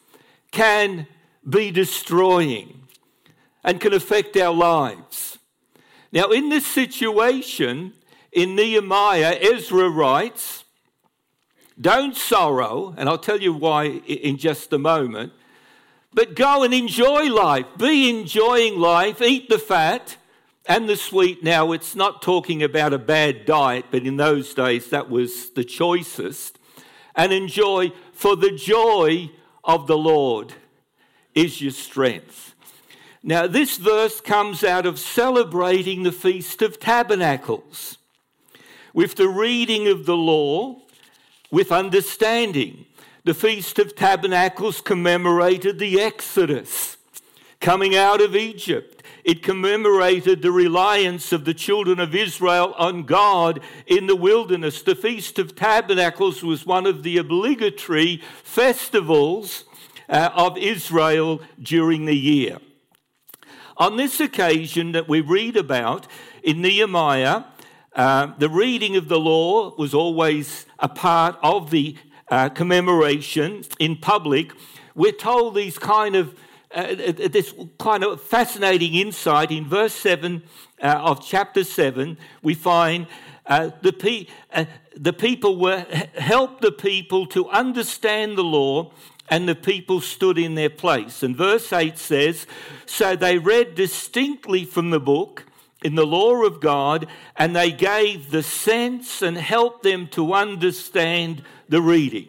can 0.51 1.07
be 1.47 1.71
destroying 1.71 2.87
and 3.63 3.79
can 3.79 3.93
affect 3.93 4.35
our 4.37 4.53
lives. 4.53 5.37
Now, 6.11 6.29
in 6.31 6.49
this 6.49 6.65
situation, 6.65 7.93
in 8.31 8.55
Nehemiah, 8.55 9.37
Ezra 9.41 9.89
writes, 9.89 10.63
Don't 11.79 12.15
sorrow, 12.15 12.93
and 12.97 13.09
I'll 13.09 13.17
tell 13.17 13.41
you 13.41 13.53
why 13.53 13.85
in 13.85 14.37
just 14.37 14.73
a 14.73 14.77
moment, 14.77 15.33
but 16.13 16.35
go 16.35 16.63
and 16.63 16.73
enjoy 16.73 17.31
life. 17.31 17.65
Be 17.77 18.09
enjoying 18.09 18.79
life, 18.79 19.21
eat 19.21 19.49
the 19.49 19.57
fat, 19.57 20.17
and 20.67 20.87
the 20.87 20.95
sweet. 20.95 21.43
Now, 21.43 21.71
it's 21.71 21.95
not 21.95 22.21
talking 22.21 22.61
about 22.61 22.93
a 22.93 22.99
bad 22.99 23.45
diet, 23.45 23.85
but 23.89 24.03
in 24.03 24.17
those 24.17 24.53
days 24.53 24.89
that 24.91 25.09
was 25.09 25.49
the 25.51 25.63
choicest. 25.63 26.59
And 27.15 27.33
enjoy, 27.33 27.91
for 28.11 28.35
the 28.35 28.51
joy 28.51 29.31
of 29.63 29.87
the 29.87 29.97
Lord 29.97 30.53
is 31.35 31.61
your 31.61 31.71
strength. 31.71 32.53
Now, 33.23 33.47
this 33.47 33.77
verse 33.77 34.19
comes 34.19 34.63
out 34.63 34.85
of 34.85 34.99
celebrating 34.99 36.03
the 36.03 36.11
Feast 36.11 36.61
of 36.61 36.79
Tabernacles 36.79 37.97
with 38.93 39.15
the 39.15 39.29
reading 39.29 39.87
of 39.87 40.05
the 40.05 40.17
law 40.17 40.81
with 41.49 41.71
understanding. 41.71 42.85
The 43.23 43.33
Feast 43.33 43.79
of 43.79 43.95
Tabernacles 43.95 44.81
commemorated 44.81 45.79
the 45.79 46.01
Exodus, 46.01 46.97
coming 47.61 47.95
out 47.95 48.19
of 48.19 48.35
Egypt. 48.35 49.01
It 49.23 49.41
commemorated 49.41 50.41
the 50.41 50.51
reliance 50.51 51.31
of 51.31 51.45
the 51.45 51.53
children 51.53 52.01
of 52.01 52.13
Israel 52.13 52.73
on 52.77 53.03
God 53.03 53.61
in 53.87 54.07
the 54.07 54.17
wilderness. 54.17 54.81
The 54.81 54.95
Feast 54.95 55.39
of 55.39 55.55
Tabernacles 55.55 56.43
was 56.43 56.65
one 56.65 56.85
of 56.85 57.03
the 57.03 57.17
obligatory 57.17 58.21
festivals 58.43 59.63
uh, 60.13 60.29
of 60.35 60.57
Israel 60.57 61.41
during 61.61 62.05
the 62.05 62.15
year. 62.15 62.59
On 63.77 63.97
this 63.97 64.19
occasion 64.19 64.91
that 64.91 65.09
we 65.09 65.19
read 65.19 65.57
about 65.57 66.05
in 66.43 66.61
Nehemiah, 66.61 67.45
uh, 67.95 68.27
the 68.37 68.49
reading 68.49 68.95
of 68.95 69.07
the 69.07 69.19
law 69.19 69.75
was 69.75 69.93
always 69.93 70.67
a 70.77 70.87
part 70.87 71.37
of 71.41 71.71
the 71.71 71.97
uh, 72.29 72.49
commemoration 72.49 73.63
in 73.79 73.97
public. 73.97 74.53
We're 74.93 75.11
told 75.11 75.55
these 75.55 75.79
kind 75.79 76.15
of 76.15 76.35
uh, 76.73 76.95
this 76.95 77.53
kind 77.77 78.03
of 78.03 78.19
fascinating 78.19 78.95
insight 78.95 79.51
in 79.51 79.67
verse 79.67 79.93
7 79.93 80.41
uh, 80.81 80.87
of 80.87 81.23
chapter 81.23 81.63
7. 81.63 82.17
We 82.41 82.55
find 82.55 83.05
uh, 83.45 83.69
the, 83.81 83.93
pe- 83.93 84.25
uh, 84.51 84.65
the 84.95 85.13
people 85.13 85.59
were 85.59 85.85
helped 86.17 86.61
the 86.61 86.71
people 86.71 87.27
to 87.27 87.47
understand 87.49 88.39
the 88.39 88.43
law 88.43 88.91
and 89.29 89.47
the 89.47 89.55
people 89.55 90.01
stood 90.01 90.37
in 90.37 90.55
their 90.55 90.69
place. 90.69 91.23
And 91.23 91.35
verse 91.35 91.71
8 91.71 91.97
says, 91.97 92.45
So 92.85 93.15
they 93.15 93.37
read 93.37 93.75
distinctly 93.75 94.65
from 94.65 94.89
the 94.89 94.99
book 94.99 95.45
in 95.83 95.95
the 95.95 96.05
law 96.05 96.43
of 96.43 96.61
God, 96.61 97.07
and 97.35 97.55
they 97.55 97.71
gave 97.71 98.31
the 98.31 98.43
sense 98.43 99.21
and 99.21 99.37
helped 99.37 99.83
them 99.83 100.07
to 100.09 100.33
understand 100.33 101.43
the 101.67 101.81
reading. 101.81 102.27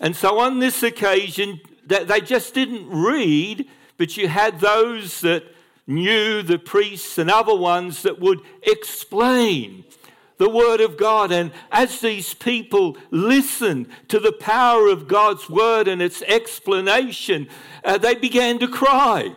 And 0.00 0.14
so 0.16 0.38
on 0.40 0.58
this 0.58 0.82
occasion, 0.82 1.60
they 1.86 2.20
just 2.20 2.54
didn't 2.54 2.88
read, 2.88 3.68
but 3.96 4.16
you 4.16 4.28
had 4.28 4.60
those 4.60 5.20
that 5.20 5.44
knew, 5.86 6.42
the 6.42 6.58
priests 6.58 7.18
and 7.18 7.30
other 7.30 7.54
ones 7.54 8.02
that 8.02 8.20
would 8.20 8.40
explain 8.62 9.84
the 10.42 10.48
Word 10.48 10.80
of 10.80 10.96
God. 10.96 11.30
And 11.30 11.52
as 11.70 12.00
these 12.00 12.34
people 12.34 12.96
listened 13.12 13.86
to 14.08 14.18
the 14.18 14.32
power 14.32 14.88
of 14.88 15.06
God's 15.06 15.48
Word 15.48 15.86
and 15.86 16.02
its 16.02 16.20
explanation, 16.22 17.48
uh, 17.84 17.96
they 17.96 18.16
began 18.16 18.58
to 18.58 18.66
cry. 18.66 19.36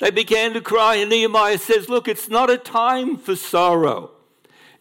They 0.00 0.10
began 0.10 0.52
to 0.52 0.60
cry, 0.60 0.96
and 0.96 1.08
Nehemiah 1.08 1.56
says, 1.56 1.88
Look, 1.88 2.06
it's 2.06 2.28
not 2.28 2.50
a 2.50 2.58
time 2.58 3.16
for 3.16 3.34
sorrow. 3.36 4.10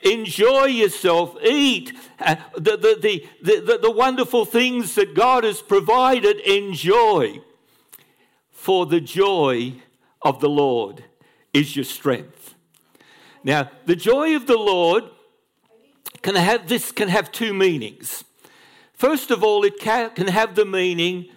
Enjoy 0.02 0.66
yourself, 0.66 1.38
eat 1.42 1.94
uh, 2.20 2.36
the, 2.54 2.78
the, 2.78 3.26
the, 3.42 3.60
the, 3.62 3.80
the 3.82 3.92
wonderful 3.92 4.46
things 4.46 4.96
that 4.96 5.16
God 5.16 5.46
has 5.46 5.62
provided. 5.62 6.42
Enjoy, 6.42 7.42
for 8.52 8.86
the 8.86 9.02
joy 9.02 9.76
of 10.22 10.42
the 10.42 10.50
Lord 10.50 11.06
is 11.54 11.76
your 11.76 11.86
strength. 11.86 12.54
Now, 13.44 13.72
the 13.86 13.96
joy 13.96 14.36
of 14.36 14.46
the 14.46 14.58
Lord 14.58 15.06
can 16.22 16.36
have, 16.36 16.68
this 16.68 16.92
can 16.92 17.10
have 17.10 17.32
two 17.32 17.54
meanings. 17.54 18.24
First 18.94 19.32
of 19.32 19.44
all, 19.44 19.64
it 19.64 19.80
can, 19.80 20.12
have 20.28 20.56
the 20.56 20.66
meaning 20.66 21.30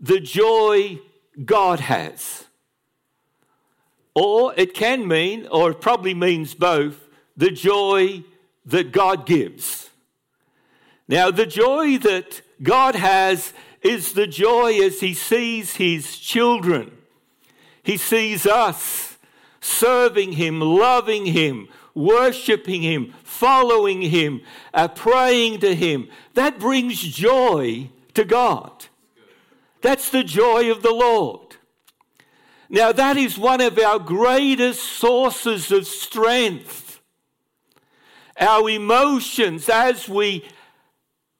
the 0.00 0.20
joy 0.20 0.98
God 1.44 1.80
has. 1.80 2.44
Or 4.14 4.52
it 4.56 4.74
can 4.74 5.06
mean, 5.06 5.46
or 5.50 5.70
it 5.70 5.80
probably 5.80 6.14
means 6.14 6.54
both, 6.54 7.08
the 7.36 7.50
joy 7.50 8.24
that 8.66 8.92
God 8.92 9.26
gives. 9.26 9.90
Now, 11.06 11.30
the 11.30 11.46
joy 11.46 11.98
that 11.98 12.42
God 12.62 12.94
has 12.94 13.54
is 13.80 14.12
the 14.12 14.26
joy 14.26 14.78
as 14.80 15.00
He 15.00 15.14
sees 15.14 15.76
His 15.76 16.18
children. 16.18 16.92
He 17.82 17.96
sees 17.96 18.46
us 18.46 19.16
serving 19.60 20.32
Him, 20.32 20.60
loving 20.60 21.26
Him, 21.26 21.68
worshiping 21.98 22.82
Him, 22.82 23.12
following 23.24 24.02
Him, 24.02 24.40
uh, 24.72 24.88
praying 24.88 25.60
to 25.60 25.74
Him. 25.74 26.08
That 26.34 26.58
brings 26.58 27.00
joy 27.00 27.90
to 28.14 28.24
God. 28.24 28.86
That's 29.82 30.10
the 30.10 30.24
joy 30.24 30.70
of 30.70 30.82
the 30.82 30.92
Lord. 30.92 31.56
Now, 32.70 32.92
that 32.92 33.16
is 33.16 33.38
one 33.38 33.60
of 33.60 33.78
our 33.78 33.98
greatest 33.98 34.82
sources 34.82 35.72
of 35.72 35.86
strength. 35.86 37.00
Our 38.38 38.70
emotions, 38.70 39.68
as 39.68 40.08
we 40.08 40.46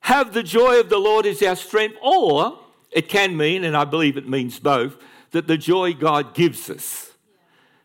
have 0.01 0.33
the 0.33 0.43
joy 0.43 0.81
of 0.81 0.89
the 0.89 0.99
Lord, 0.99 1.27
is 1.27 1.43
our 1.43 1.57
strength, 1.57 1.97
or 2.03 2.59
it 2.91 3.09
can 3.09 3.37
mean, 3.37 3.63
and 3.63 3.77
I 3.77 3.85
believe 3.85 4.17
it 4.17 4.29
means 4.29 4.59
both, 4.59 4.97
that 5.33 5.47
the 5.47 5.59
joy 5.59 5.93
God 5.93 6.35
gives 6.35 6.71
us, 6.71 7.13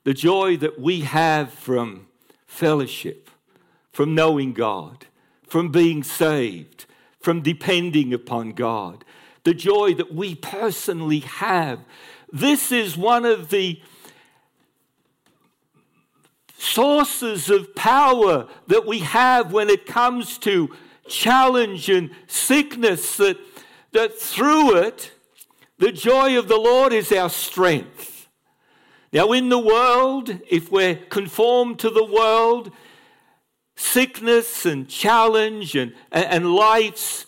the 0.06 0.14
joy 0.14 0.58
that 0.58 0.80
we 0.80 1.02
have 1.02 1.52
from 1.52 2.08
fellowship, 2.54 3.30
from 3.92 4.16
knowing 4.16 4.54
God, 4.54 5.08
from 5.48 5.72
being 5.72 6.04
saved, 6.04 6.86
from 7.20 7.42
depending 7.42 8.14
upon 8.14 8.52
God, 8.52 9.04
the 9.44 9.54
joy 9.54 9.94
that 9.96 10.14
we 10.14 10.36
personally 10.36 11.20
have 11.20 11.80
this 12.34 12.72
is 12.72 12.98
one 12.98 13.26
of 13.26 13.50
the 13.50 13.80
sources 16.58 17.48
of 17.52 17.76
power 17.76 18.48
that 18.66 18.88
we 18.88 19.00
have 19.00 19.54
when 19.54 19.70
it 19.70 19.86
comes 19.86 20.40
to 20.40 20.76
challenge 21.08 21.90
and 21.90 22.10
sickness, 22.26 23.18
that, 23.18 23.38
that 23.92 24.18
through 24.18 24.78
it, 24.78 25.12
the 25.78 25.92
joy 25.92 26.40
of 26.40 26.48
the 26.48 26.58
Lord 26.58 26.92
is 26.92 27.12
our 27.12 27.30
strength. 27.30 28.13
Now, 29.14 29.32
in 29.32 29.50
the 29.50 29.60
world, 29.60 30.40
if 30.50 30.72
we're 30.72 30.96
conformed 30.96 31.78
to 31.80 31.92
the 31.92 32.04
world, 32.04 32.72
sickness 33.76 34.66
and 34.66 34.90
challenge 34.90 35.76
and, 35.76 35.94
and 36.12 36.56
life's 36.56 37.28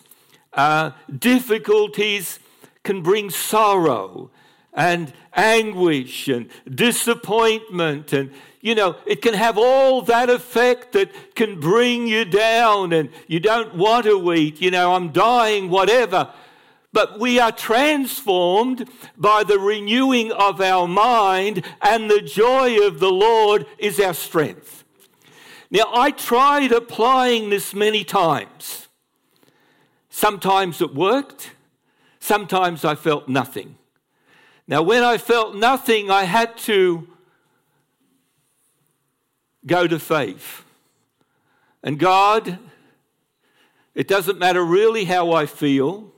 uh, 0.52 0.90
difficulties 1.16 2.40
can 2.82 3.02
bring 3.02 3.30
sorrow 3.30 4.30
and 4.72 5.12
anguish 5.34 6.26
and 6.28 6.50
disappointment 6.72 8.12
and 8.12 8.30
you 8.60 8.74
know 8.74 8.96
it 9.06 9.22
can 9.22 9.34
have 9.34 9.56
all 9.58 10.02
that 10.02 10.28
effect 10.28 10.92
that 10.92 11.34
can 11.34 11.58
bring 11.58 12.06
you 12.06 12.24
down 12.24 12.92
and 12.92 13.10
you 13.26 13.40
don't 13.40 13.74
want 13.74 14.04
to 14.04 14.32
eat 14.32 14.60
you 14.60 14.70
know 14.70 14.94
i'm 14.94 15.10
dying 15.12 15.68
whatever 15.68 16.30
but 16.96 17.20
we 17.20 17.38
are 17.38 17.52
transformed 17.52 18.88
by 19.18 19.44
the 19.44 19.58
renewing 19.58 20.32
of 20.32 20.62
our 20.62 20.88
mind 20.88 21.62
and 21.82 22.10
the 22.10 22.22
joy 22.22 22.86
of 22.86 23.00
the 23.00 23.12
lord 23.12 23.66
is 23.76 24.00
our 24.00 24.14
strength. 24.14 24.82
Now 25.70 25.90
i 25.92 26.10
tried 26.10 26.72
applying 26.72 27.50
this 27.50 27.74
many 27.74 28.02
times. 28.02 28.88
Sometimes 30.08 30.80
it 30.80 30.94
worked. 30.94 31.50
Sometimes 32.18 32.82
i 32.82 32.94
felt 32.94 33.28
nothing. 33.28 33.76
Now, 34.66 34.80
when 34.80 35.02
I 35.04 35.18
felt 35.18 35.54
nothing, 35.54 36.10
I 36.10 36.24
had 36.24 36.56
to 36.70 37.06
go 39.66 39.86
to 39.86 39.98
faith. 39.98 40.64
And 41.82 41.98
God, 41.98 42.58
it 43.94 44.08
doesn't 44.08 44.38
matter 44.38 44.64
really 44.64 45.04
how 45.04 45.32
I 45.32 45.44
feel, 45.44 46.15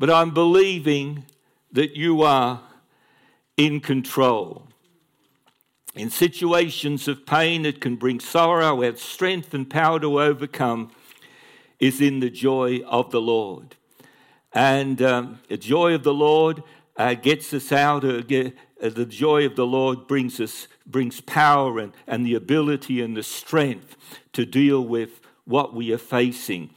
but 0.00 0.08
I'm 0.08 0.30
believing 0.30 1.26
that 1.72 1.94
you 1.94 2.22
are 2.22 2.62
in 3.58 3.80
control. 3.80 4.66
In 5.94 6.08
situations 6.08 7.06
of 7.06 7.26
pain 7.26 7.62
that 7.62 7.82
can 7.82 7.96
bring 7.96 8.18
sorrow, 8.18 8.82
our 8.82 8.96
strength 8.96 9.52
and 9.52 9.68
power 9.68 10.00
to 10.00 10.22
overcome 10.22 10.90
is 11.78 12.00
in 12.00 12.20
the 12.20 12.30
joy 12.30 12.80
of 12.86 13.10
the 13.10 13.20
Lord. 13.20 13.76
And 14.54 15.02
um, 15.02 15.40
the 15.50 15.58
joy 15.58 15.92
of 15.92 16.02
the 16.02 16.14
Lord 16.14 16.62
uh, 16.96 17.12
gets 17.12 17.52
us 17.52 17.70
out. 17.70 18.02
Uh, 18.02 18.22
get, 18.22 18.56
uh, 18.82 18.88
the 18.88 19.04
joy 19.04 19.44
of 19.44 19.54
the 19.54 19.66
Lord 19.66 20.06
brings 20.06 20.40
us 20.40 20.66
brings 20.86 21.20
power 21.20 21.78
and, 21.78 21.92
and 22.06 22.24
the 22.24 22.36
ability 22.36 23.02
and 23.02 23.14
the 23.14 23.22
strength 23.22 23.96
to 24.32 24.46
deal 24.46 24.80
with 24.80 25.20
what 25.44 25.74
we 25.74 25.92
are 25.92 25.98
facing. 25.98 26.70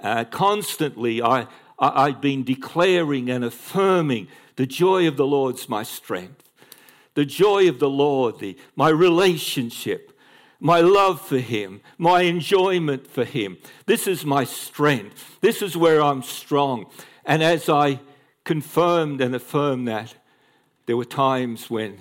Uh, 0.00 0.24
constantly, 0.24 1.22
I, 1.22 1.46
I've 1.78 2.20
been 2.20 2.42
declaring 2.42 3.30
and 3.30 3.44
affirming 3.44 4.28
the 4.56 4.66
joy 4.66 5.06
of 5.06 5.16
the 5.16 5.26
Lord's 5.26 5.68
my 5.68 5.82
strength. 5.82 6.44
The 7.14 7.24
joy 7.24 7.68
of 7.68 7.78
the 7.78 7.90
Lord, 7.90 8.38
the, 8.38 8.56
my 8.74 8.88
relationship, 8.88 10.12
my 10.60 10.80
love 10.80 11.20
for 11.20 11.38
Him, 11.38 11.80
my 11.96 12.22
enjoyment 12.22 13.06
for 13.06 13.24
Him. 13.24 13.58
This 13.86 14.06
is 14.06 14.24
my 14.24 14.44
strength. 14.44 15.38
This 15.40 15.62
is 15.62 15.76
where 15.76 16.02
I'm 16.02 16.22
strong. 16.22 16.86
And 17.24 17.42
as 17.42 17.68
I 17.68 18.00
confirmed 18.44 19.20
and 19.20 19.34
affirmed 19.34 19.86
that, 19.88 20.14
there 20.86 20.96
were 20.96 21.04
times 21.04 21.68
when 21.68 21.98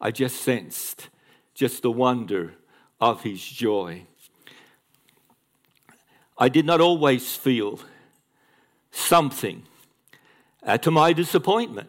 I 0.00 0.10
just 0.10 0.40
sensed 0.40 1.08
just 1.54 1.82
the 1.82 1.90
wonder 1.90 2.54
of 3.00 3.22
his 3.22 3.44
joy. 3.44 4.06
I 6.38 6.48
did 6.48 6.64
not 6.64 6.80
always 6.80 7.36
feel 7.36 7.80
something 8.90 9.62
uh, 10.62 10.78
to 10.78 10.90
my 10.90 11.12
disappointment, 11.12 11.88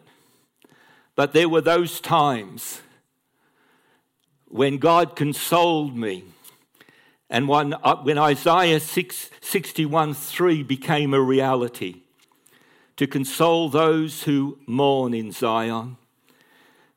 but 1.14 1.32
there 1.32 1.48
were 1.48 1.60
those 1.60 2.00
times 2.00 2.80
when 4.48 4.78
God 4.78 5.16
consoled 5.16 5.96
me. 5.96 6.24
And 7.28 7.46
when, 7.46 7.74
uh, 7.74 7.96
when 7.96 8.18
Isaiah 8.18 8.80
6, 8.80 9.30
61 9.40 10.14
3 10.14 10.62
became 10.64 11.14
a 11.14 11.20
reality, 11.20 12.02
to 12.96 13.06
console 13.06 13.70
those 13.70 14.24
who 14.24 14.58
mourn 14.66 15.14
in 15.14 15.32
Zion, 15.32 15.96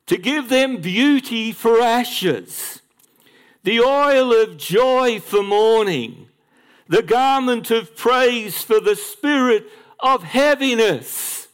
to 0.06 0.18
give 0.18 0.48
them 0.48 0.82
beauty 0.82 1.52
for 1.52 1.80
ashes, 1.80 2.82
the 3.62 3.80
oil 3.80 4.32
of 4.32 4.58
joy 4.58 5.18
for 5.18 5.42
mourning, 5.42 6.28
the 6.88 7.02
garment 7.02 7.70
of 7.70 7.96
praise 7.96 8.62
for 8.62 8.80
the 8.80 8.96
spirit 8.96 9.66
of 10.04 10.22
heaviness. 10.22 11.48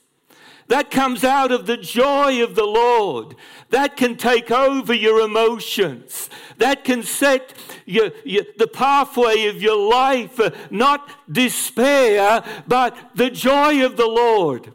That 0.66 0.90
comes 0.90 1.24
out 1.24 1.50
of 1.50 1.66
the 1.66 1.76
joy 1.76 2.42
of 2.44 2.54
the 2.54 2.66
Lord. 2.66 3.34
That 3.70 3.96
can 3.96 4.16
take 4.16 4.50
over 4.50 4.92
your 4.92 5.20
emotions. 5.20 6.28
That 6.58 6.84
can 6.84 7.02
set 7.02 7.54
your, 7.86 8.10
your, 8.24 8.44
the 8.56 8.66
pathway 8.66 9.46
of 9.46 9.62
your 9.62 9.76
life, 9.76 10.38
uh, 10.38 10.50
not 10.70 11.10
despair, 11.32 12.44
but 12.68 12.96
the 13.14 13.30
joy 13.30 13.84
of 13.84 13.96
the 13.96 14.06
Lord 14.06 14.72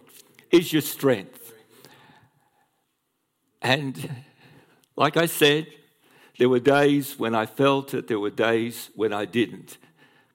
is 0.52 0.74
your 0.74 0.82
strength. 0.82 1.54
And 3.62 4.10
like 4.96 5.18
I 5.18 5.26
said, 5.26 5.68
there 6.38 6.50
were 6.50 6.60
days 6.60 7.18
when 7.18 7.34
I 7.34 7.46
felt 7.46 7.94
it, 7.94 8.08
there 8.08 8.20
were 8.20 8.30
days 8.30 8.90
when 8.96 9.14
I 9.14 9.26
didn't. 9.26 9.78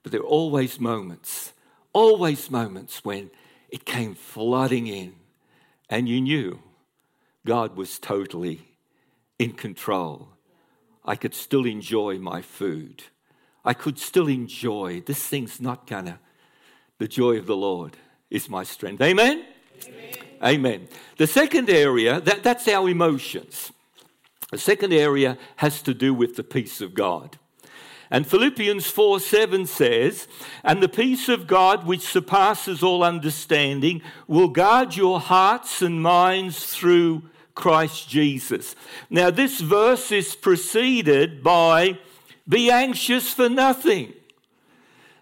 But 0.03 0.13
there 0.13 0.23
were 0.23 0.27
always 0.27 0.81
moments, 0.81 1.53
always 1.93 2.51
moments 2.51 3.05
when 3.05 3.31
it 3.69 3.85
came 3.85 4.15
flooding 4.15 4.87
in, 4.87 5.15
and 5.89 6.09
you 6.09 6.21
knew 6.21 6.61
God 7.47 7.77
was 7.77 7.99
totally 7.99 8.63
in 9.39 9.53
control. 9.53 10.29
I 11.05 11.17
could 11.17 11.35
still 11.35 11.65
enjoy 11.65 12.19
my 12.19 12.43
food. 12.43 13.05
I 13.65 13.75
could 13.75 13.99
still 13.99 14.29
enjoy. 14.29 15.01
This 15.01 15.27
thing's 15.27 15.61
not 15.61 15.87
gonna. 15.87 16.21
The 16.99 17.09
joy 17.09 17.39
of 17.39 17.47
the 17.47 17.57
Lord 17.57 17.97
is 18.31 18.49
my 18.49 18.63
strength. 18.63 19.01
Amen? 19.01 19.45
Amen. 19.87 20.15
Amen. 20.43 20.89
The 21.17 21.27
second 21.27 21.69
area, 21.71 22.21
that, 22.21 22.43
that's 22.43 22.69
our 22.69 22.89
emotions. 22.89 23.73
The 24.51 24.59
second 24.59 24.93
area 24.93 25.39
has 25.57 25.83
to 25.83 25.95
do 25.95 26.13
with 26.13 26.37
the 26.37 26.45
peace 26.45 26.81
of 26.81 26.95
God. 26.95 27.39
And 28.11 28.27
Philippians 28.27 28.87
4 28.87 29.21
7 29.21 29.67
says, 29.67 30.27
And 30.65 30.83
the 30.83 30.89
peace 30.89 31.29
of 31.29 31.47
God, 31.47 31.87
which 31.87 32.01
surpasses 32.01 32.83
all 32.83 33.05
understanding, 33.05 34.03
will 34.27 34.49
guard 34.49 34.97
your 34.97 35.21
hearts 35.21 35.81
and 35.81 36.03
minds 36.03 36.67
through 36.67 37.23
Christ 37.55 38.09
Jesus. 38.09 38.75
Now, 39.11 39.31
this 39.31 39.61
verse 39.61 40.11
is 40.11 40.35
preceded 40.35 41.43
by, 41.43 41.99
Be 42.49 42.71
anxious 42.71 43.33
for 43.33 43.49
nothing. 43.49 44.15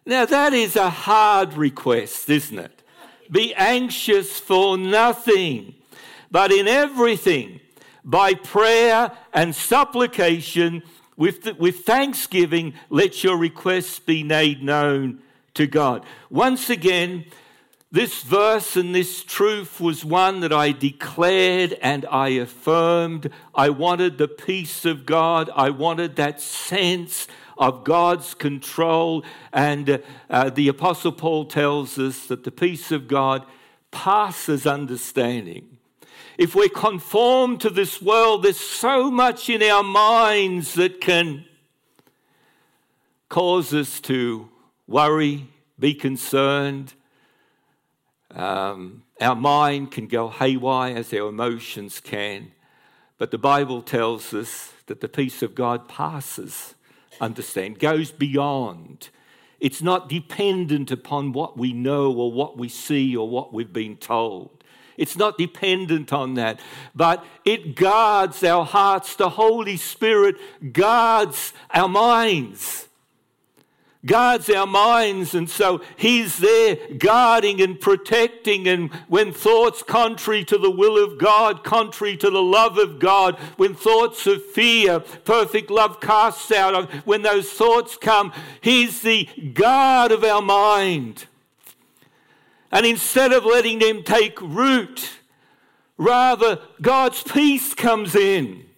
Now, 0.07 0.25
that 0.25 0.55
is 0.55 0.75
a 0.75 0.89
hard 0.89 1.53
request, 1.53 2.31
isn't 2.31 2.59
it? 2.59 2.83
Be 3.31 3.55
anxious 3.55 4.41
for 4.41 4.79
nothing, 4.79 5.75
but 6.31 6.51
in 6.51 6.67
everything, 6.67 7.61
by 8.03 8.33
prayer 8.33 9.13
and 9.35 9.55
supplication, 9.55 10.83
with, 11.19 11.43
the, 11.43 11.55
with 11.55 11.81
thanksgiving, 11.81 12.73
let 12.89 13.23
your 13.23 13.37
requests 13.37 13.99
be 13.99 14.23
made 14.23 14.63
known 14.63 15.21
to 15.55 15.67
God. 15.67 16.07
Once 16.31 16.71
again, 16.71 17.27
this 17.91 18.23
verse 18.23 18.77
and 18.77 18.95
this 18.95 19.25
truth 19.25 19.81
was 19.81 20.05
one 20.05 20.41
that 20.41 20.53
I 20.53 20.73
declared 20.73 21.73
and 21.83 22.07
I 22.07 22.29
affirmed. 22.29 23.31
I 23.55 23.71
wanted 23.71 24.17
the 24.17 24.29
peace 24.29 24.85
of 24.85 25.07
God. 25.07 25.51
I 25.57 25.71
wanted 25.71 26.17
that 26.17 26.41
sense 26.41 27.27
of 27.57 27.83
God's 27.83 28.35
control. 28.35 29.25
And 29.53 30.03
uh, 30.31 30.51
the 30.51 30.69
Apostle 30.69 31.13
Paul 31.13 31.47
tells 31.47 31.99
us 31.99 32.27
that 32.27 32.45
the 32.45 32.53
peace 32.53 32.93
of 32.93 33.09
God 33.09 33.45
passes 33.91 34.67
understanding. 34.67 35.78
If 36.39 36.55
we're 36.55 36.69
conformed 36.69 37.61
to 37.63 37.71
this 37.71 38.01
world, 38.01 38.45
there's 38.45 38.61
so 38.61 39.11
much 39.11 39.51
in 39.51 39.61
our 39.61 39.83
minds 39.83 40.75
that 40.75 41.01
can 41.01 41.45
cause 43.29 43.75
us 43.75 43.99
to 44.03 44.49
worry, 44.87 45.49
be 45.81 45.95
concerned. 45.95 46.95
Um, 48.33 49.03
our 49.21 49.35
mind 49.35 49.91
can 49.91 50.07
go 50.07 50.29
haywire 50.29 50.95
as 50.97 51.13
our 51.13 51.29
emotions 51.29 51.99
can. 51.99 52.53
But 53.19 53.33
the 53.33 53.39
Bible 53.39 53.83
tells 53.83 54.33
us 54.33 54.73
that 54.87 55.01
the 55.01 55.09
peace 55.09 55.43
of 55.43 55.57
God 55.57 55.89
passes 55.89 56.77
understand, 57.21 57.81
goes 57.81 58.13
beyond. 58.13 59.09
It's 59.59 59.83
not 59.83 60.09
dependent 60.09 60.93
upon 60.93 61.33
what 61.33 61.59
we 61.59 61.73
know 61.73 62.13
or 62.13 62.31
what 62.31 62.57
we 62.57 62.69
see 62.69 63.17
or 63.17 63.29
what 63.29 63.53
we've 63.53 63.73
been 63.73 63.97
told. 63.97 64.58
It's 64.99 65.17
not 65.17 65.39
dependent 65.39 66.13
on 66.13 66.35
that, 66.35 66.61
but 66.95 67.25
it 67.45 67.77
guards 67.77 68.45
our 68.45 68.67
hearts. 68.67 69.17
The 69.17 69.31
Holy 69.31 69.79
Spirit 69.79 70.37
guards 70.73 71.55
our 71.73 71.89
minds 71.89 72.89
guards 74.07 74.49
our 74.51 74.67
minds, 74.67 75.35
and 75.35 75.49
so 75.49 75.81
He's 75.97 76.39
there 76.39 76.77
guarding 76.99 77.61
and 77.61 77.81
protecting. 77.81 78.67
And 78.67 78.93
when 79.09 79.33
thoughts 79.33 79.83
contrary 79.83 80.45
to 80.47 80.59
the 80.59 80.71
will 80.71 81.03
of 81.03 81.19
God, 81.19 81.65
contrary 81.65 82.17
to 82.19 82.31
the 82.31 82.43
love 82.43 82.79
of 82.79 82.99
God, 82.99 83.37
when 83.57 83.75
thoughts 83.75 84.27
of 84.27 84.45
fear, 84.45 85.01
perfect 85.01 85.71
love 85.71 86.01
casts 86.01 86.51
out, 86.51 86.91
when 87.05 87.23
those 87.23 87.51
thoughts 87.51 87.97
come, 87.97 88.33
He's 88.61 89.03
the 89.03 89.27
guard 89.55 90.11
of 90.13 90.25
our 90.25 90.43
mind. 90.43 91.27
And 92.71 92.85
instead 92.85 93.33
of 93.33 93.45
letting 93.45 93.79
them 93.79 94.03
take 94.03 94.41
root, 94.41 95.11
rather 95.97 96.61
God's 96.81 97.23
peace 97.23 97.75
comes 97.75 98.15
in 98.15 98.69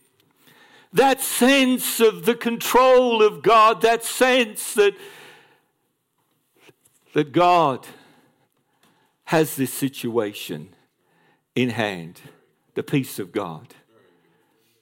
that 0.92 1.20
sense 1.20 2.00
of 2.00 2.24
the 2.24 2.34
control 2.34 3.22
of 3.22 3.42
God, 3.42 3.82
that 3.82 4.04
sense 4.04 4.74
that, 4.74 4.94
that 7.12 7.32
God 7.32 7.86
has 9.24 9.54
this 9.54 9.72
situation 9.72 10.70
in 11.54 11.70
hand, 11.70 12.20
the 12.74 12.82
peace 12.82 13.18
of 13.18 13.30
God. 13.30 13.74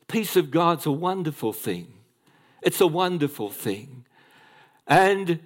Peace 0.07 0.37
of 0.37 0.51
God's 0.51 0.87
a 0.87 0.93
wonderful 0.93 1.53
thing. 1.53 1.93
It's 2.63 2.81
a 2.81 2.87
wonderful 2.87 3.51
thing. 3.51 4.07
And 4.87 5.41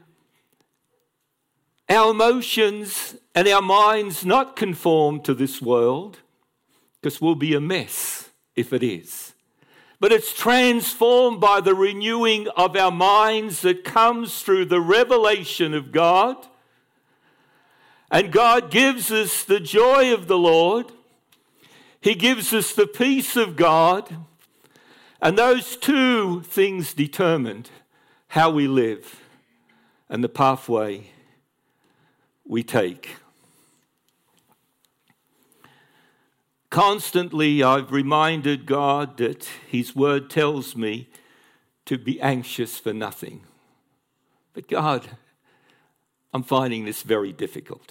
our 1.93 2.11
emotions 2.11 3.17
and 3.35 3.47
our 3.49 3.63
minds 3.63 4.25
not 4.25 4.57
conform 4.57 5.21
to 5.21 5.35
this 5.35 5.61
world, 5.63 6.19
because 7.01 7.21
we'll 7.21 7.35
be 7.35 7.55
a 7.55 7.61
mess 7.61 8.31
if 8.57 8.73
it 8.73 8.83
is 8.83 9.33
but 10.03 10.11
it's 10.11 10.35
transformed 10.35 11.41
by 11.41 11.61
the 11.61 11.77
renewing 11.77 12.49
of 12.57 12.77
our 12.77 12.91
minds 12.91 13.63
that 13.63 13.85
comes 13.85 14.43
through 14.43 14.65
the 14.65 14.81
revelation 14.81 15.75
of 15.75 15.93
God. 15.93 16.37
And 18.11 18.33
God 18.33 18.69
gives 18.73 19.13
us 19.13 19.45
the 19.45 19.61
joy 19.61 20.13
of 20.13 20.27
the 20.27 20.37
Lord, 20.37 20.91
He 22.01 22.17
gives 22.17 22.53
us 22.53 22.73
the 22.73 22.89
peace 22.89 23.37
of 23.37 23.55
God. 23.55 24.17
And 25.21 25.39
those 25.39 25.77
two 25.77 26.43
things 26.43 26.95
determined 26.95 27.71
how 28.27 28.51
we 28.51 28.67
live 28.67 29.21
and 30.09 30.25
the 30.25 30.29
pathway 30.29 31.12
we 32.53 32.63
take. 32.63 33.17
Constantly, 36.69 37.63
I've 37.63 37.91
reminded 37.91 38.67
God 38.67 39.17
that 39.17 39.49
His 39.67 39.97
word 39.97 40.29
tells 40.29 40.77
me 40.77 41.09
to 41.87 41.97
be 41.97 42.21
anxious 42.21 42.79
for 42.79 42.93
nothing. 42.93 43.41
But 44.53 44.69
God, 44.69 45.09
I'm 46.35 46.43
finding 46.43 46.85
this 46.85 47.03
very 47.03 47.33
difficult. 47.33 47.91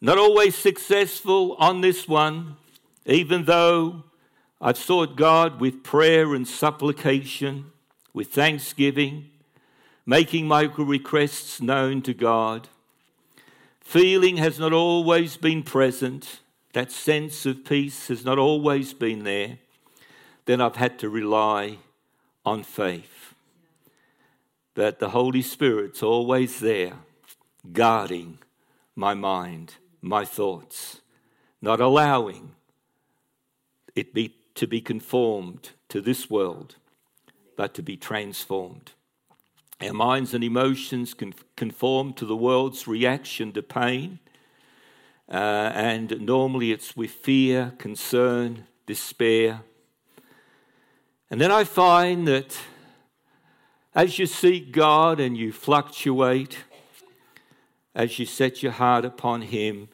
Not 0.00 0.18
always 0.18 0.56
successful 0.56 1.54
on 1.60 1.80
this 1.80 2.08
one, 2.08 2.56
even 3.06 3.44
though 3.44 4.02
I've 4.60 4.78
sought 4.78 5.14
God 5.14 5.60
with 5.60 5.84
prayer 5.84 6.34
and 6.34 6.48
supplication, 6.48 7.66
with 8.12 8.32
thanksgiving, 8.32 9.30
making 10.04 10.46
my 10.46 10.62
requests 10.62 11.60
known 11.60 12.02
to 12.02 12.14
God. 12.14 12.68
Feeling 13.80 14.36
has 14.38 14.58
not 14.58 14.72
always 14.72 15.36
been 15.36 15.62
present 15.62 16.40
that 16.72 16.90
sense 16.90 17.44
of 17.44 17.64
peace 17.64 18.08
has 18.08 18.24
not 18.24 18.38
always 18.38 18.94
been 18.94 19.24
there, 19.24 19.58
then 20.46 20.60
I've 20.60 20.76
had 20.76 20.98
to 21.00 21.08
rely 21.08 21.78
on 22.44 22.62
faith. 22.62 23.34
That 24.74 24.98
the 24.98 25.10
Holy 25.10 25.42
Spirit's 25.42 26.02
always 26.02 26.60
there, 26.60 26.94
guarding 27.72 28.38
my 28.96 29.12
mind, 29.12 29.74
my 30.00 30.24
thoughts, 30.24 31.02
not 31.60 31.80
allowing 31.80 32.52
it 33.94 34.14
be, 34.14 34.34
to 34.54 34.66
be 34.66 34.80
conformed 34.80 35.70
to 35.90 36.00
this 36.00 36.30
world, 36.30 36.76
but 37.54 37.74
to 37.74 37.82
be 37.82 37.98
transformed. 37.98 38.92
Our 39.82 39.92
minds 39.92 40.32
and 40.32 40.44
emotions 40.44 41.14
conform 41.56 42.12
to 42.14 42.24
the 42.24 42.36
world's 42.36 42.86
reaction 42.86 43.52
to 43.52 43.62
pain 43.62 44.20
uh, 45.28 45.72
and 45.74 46.20
normally 46.20 46.72
it's 46.72 46.94
with 46.96 47.10
fear, 47.10 47.72
concern, 47.78 48.66
despair. 48.86 49.62
And 51.30 51.40
then 51.40 51.50
I 51.50 51.64
find 51.64 52.28
that 52.28 52.56
as 53.94 54.18
you 54.18 54.26
seek 54.26 54.72
God 54.72 55.18
and 55.18 55.36
you 55.36 55.52
fluctuate, 55.52 56.58
as 57.94 58.18
you 58.18 58.26
set 58.26 58.62
your 58.62 58.72
heart 58.72 59.04
upon 59.04 59.42
Him, 59.42 59.88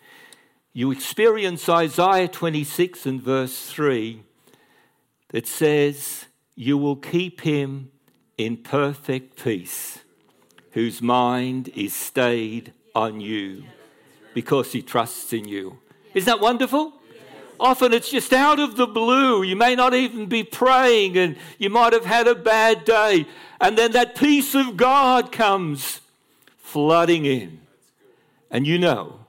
you 0.73 0.91
experience 0.91 1.69
Isaiah 1.69 2.29
26 2.29 3.07
and 3.07 3.23
verse 3.23 3.71
3 3.71 4.23
that 5.31 5.47
says, 5.47 6.27
You 6.55 6.77
will 6.77 6.97
keep 6.97 7.41
him 7.41 7.91
in 8.39 8.57
perfect 8.57 9.43
peace, 9.43 9.99
whose 10.71 11.03
mind 11.03 11.69
is 11.75 11.93
stayed 11.93 12.73
on 12.95 13.21
you 13.21 13.65
because 14.33 14.73
he 14.73 14.81
trusts 14.81 15.33
in 15.33 15.47
you. 15.47 15.79
Isn't 16.15 16.27
that 16.27 16.41
wonderful? 16.41 16.95
Often 17.61 17.93
it's 17.93 18.11
just 18.11 18.33
out 18.33 18.61
of 18.61 18.77
the 18.77 18.87
blue. 18.87 19.43
You 19.43 19.57
may 19.57 19.75
not 19.75 19.93
even 19.93 20.27
be 20.27 20.45
praying 20.45 21.17
and 21.19 21.37
you 21.59 21.71
might 21.71 21.93
have 21.93 22.05
had 22.05 22.29
a 22.29 22.35
bad 22.37 22.85
day. 22.85 23.27
And 23.61 23.77
then 23.77 23.93
that 23.93 24.15
peace 24.15 24.55
of 24.55 24.77
God 24.77 25.33
comes 25.33 26.01
flooding 26.59 27.25
in. 27.25 27.61
And 28.51 28.67
you 28.67 28.79
know, 28.79 29.27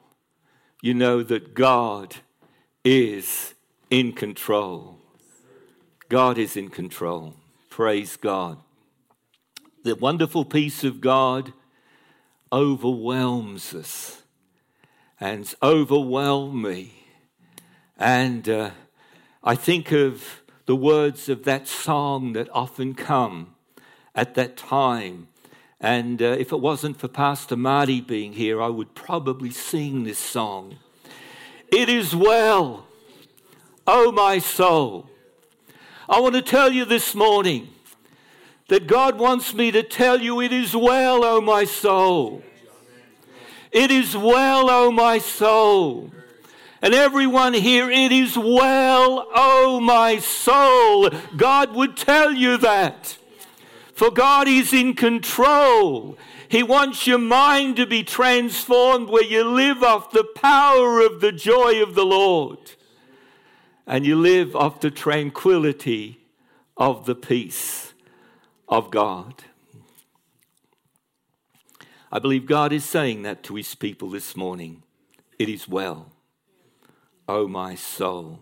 you 0.82 0.94
know 0.94 1.24
that 1.24 1.56
God 1.56 2.18
is 2.84 3.56
in 3.90 4.14
control. 4.14 5.00
God 6.08 6.38
is 6.38 6.56
in 6.56 6.70
control. 6.70 7.36
Praise 7.70 8.16
God. 8.16 8.60
The 9.82 9.96
wonderful 9.96 10.44
peace 10.44 10.84
of 10.84 11.00
God 11.00 11.54
overwhelms 12.52 13.74
us 13.74 14.24
and 15.22 15.56
overwhelm 15.64 16.64
me. 16.64 17.06
And 17.98 18.50
uh, 18.50 18.72
I 19.42 19.56
think 19.56 19.94
of 19.94 20.42
the 20.66 20.76
words 20.76 21.30
of 21.30 21.46
that 21.46 21.66
song 21.66 22.34
that 22.34 22.50
often 22.52 22.94
come 22.94 23.56
at 24.14 24.36
that 24.36 24.58
time. 24.58 25.30
And 25.80 26.22
uh, 26.22 26.36
if 26.38 26.52
it 26.52 26.60
wasn't 26.60 27.00
for 27.00 27.08
Pastor 27.08 27.56
Marty 27.56 28.02
being 28.02 28.34
here, 28.34 28.62
I 28.62 28.68
would 28.68 28.94
probably 28.96 29.50
sing 29.50 30.04
this 30.04 30.20
song. 30.20 30.76
It 31.72 31.88
is 31.88 32.14
well, 32.14 32.86
oh 33.88 34.12
my 34.12 34.40
soul. 34.40 35.10
I 36.10 36.20
want 36.20 36.36
to 36.36 36.42
tell 36.42 36.70
you 36.70 36.84
this 36.84 37.16
morning 37.16 37.70
that 38.70 38.86
God 38.86 39.18
wants 39.18 39.54
me 39.54 39.72
to 39.72 39.84
tell 39.84 40.22
you 40.22 40.42
it 40.42 40.54
is 40.54 40.76
well, 40.76 41.26
O 41.26 41.42
my 41.42 41.66
soul. 41.66 42.44
It 43.72 43.92
is 43.92 44.16
well, 44.16 44.70
O 44.70 44.92
my 44.92 45.18
soul. 45.18 46.12
And 46.82 46.94
everyone 46.94 47.56
here, 47.56 47.90
it 47.90 48.12
is 48.12 48.38
well, 48.38 49.28
O 49.34 49.80
my 49.82 50.20
soul. 50.20 51.10
God 51.36 51.76
would 51.76 51.98
tell 51.98 52.32
you 52.32 52.58
that. 52.58 53.18
For 53.94 54.12
God 54.12 54.48
is 54.48 54.72
in 54.72 54.94
control. 54.94 56.18
He 56.48 56.64
wants 56.64 57.06
your 57.06 57.18
mind 57.20 57.76
to 57.78 57.88
be 57.88 58.04
transformed 58.04 59.10
where 59.10 59.26
you 59.26 59.44
live 59.44 59.84
off 59.84 60.12
the 60.12 60.28
power 60.36 61.02
of 61.02 61.22
the 61.22 61.32
joy 61.32 61.82
of 61.82 61.96
the 61.96 62.06
Lord. 62.06 62.60
And 63.88 64.06
you 64.06 64.16
live 64.16 64.56
off 64.56 64.80
the 64.80 64.92
tranquility 64.92 66.20
of 66.78 67.08
the 67.08 67.16
peace 67.16 67.89
of 68.70 68.92
God. 68.92 69.34
I 72.12 72.20
believe 72.20 72.46
God 72.46 72.72
is 72.72 72.86
saying 72.86 73.24
that 73.24 73.44
to 73.44 73.56
his 73.56 73.76
people 73.76 74.10
this 74.10 74.36
morning. 74.36 74.84
It 75.38 75.50
is 75.50 75.68
well, 75.68 76.12
O 77.28 77.42
oh 77.42 77.48
my 77.48 77.76
soul. 77.76 78.40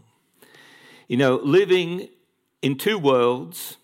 You 1.07 1.17
know, 1.17 1.35
living 1.35 2.09
in 2.61 2.77
two 2.77 2.99
worlds, 2.99 3.77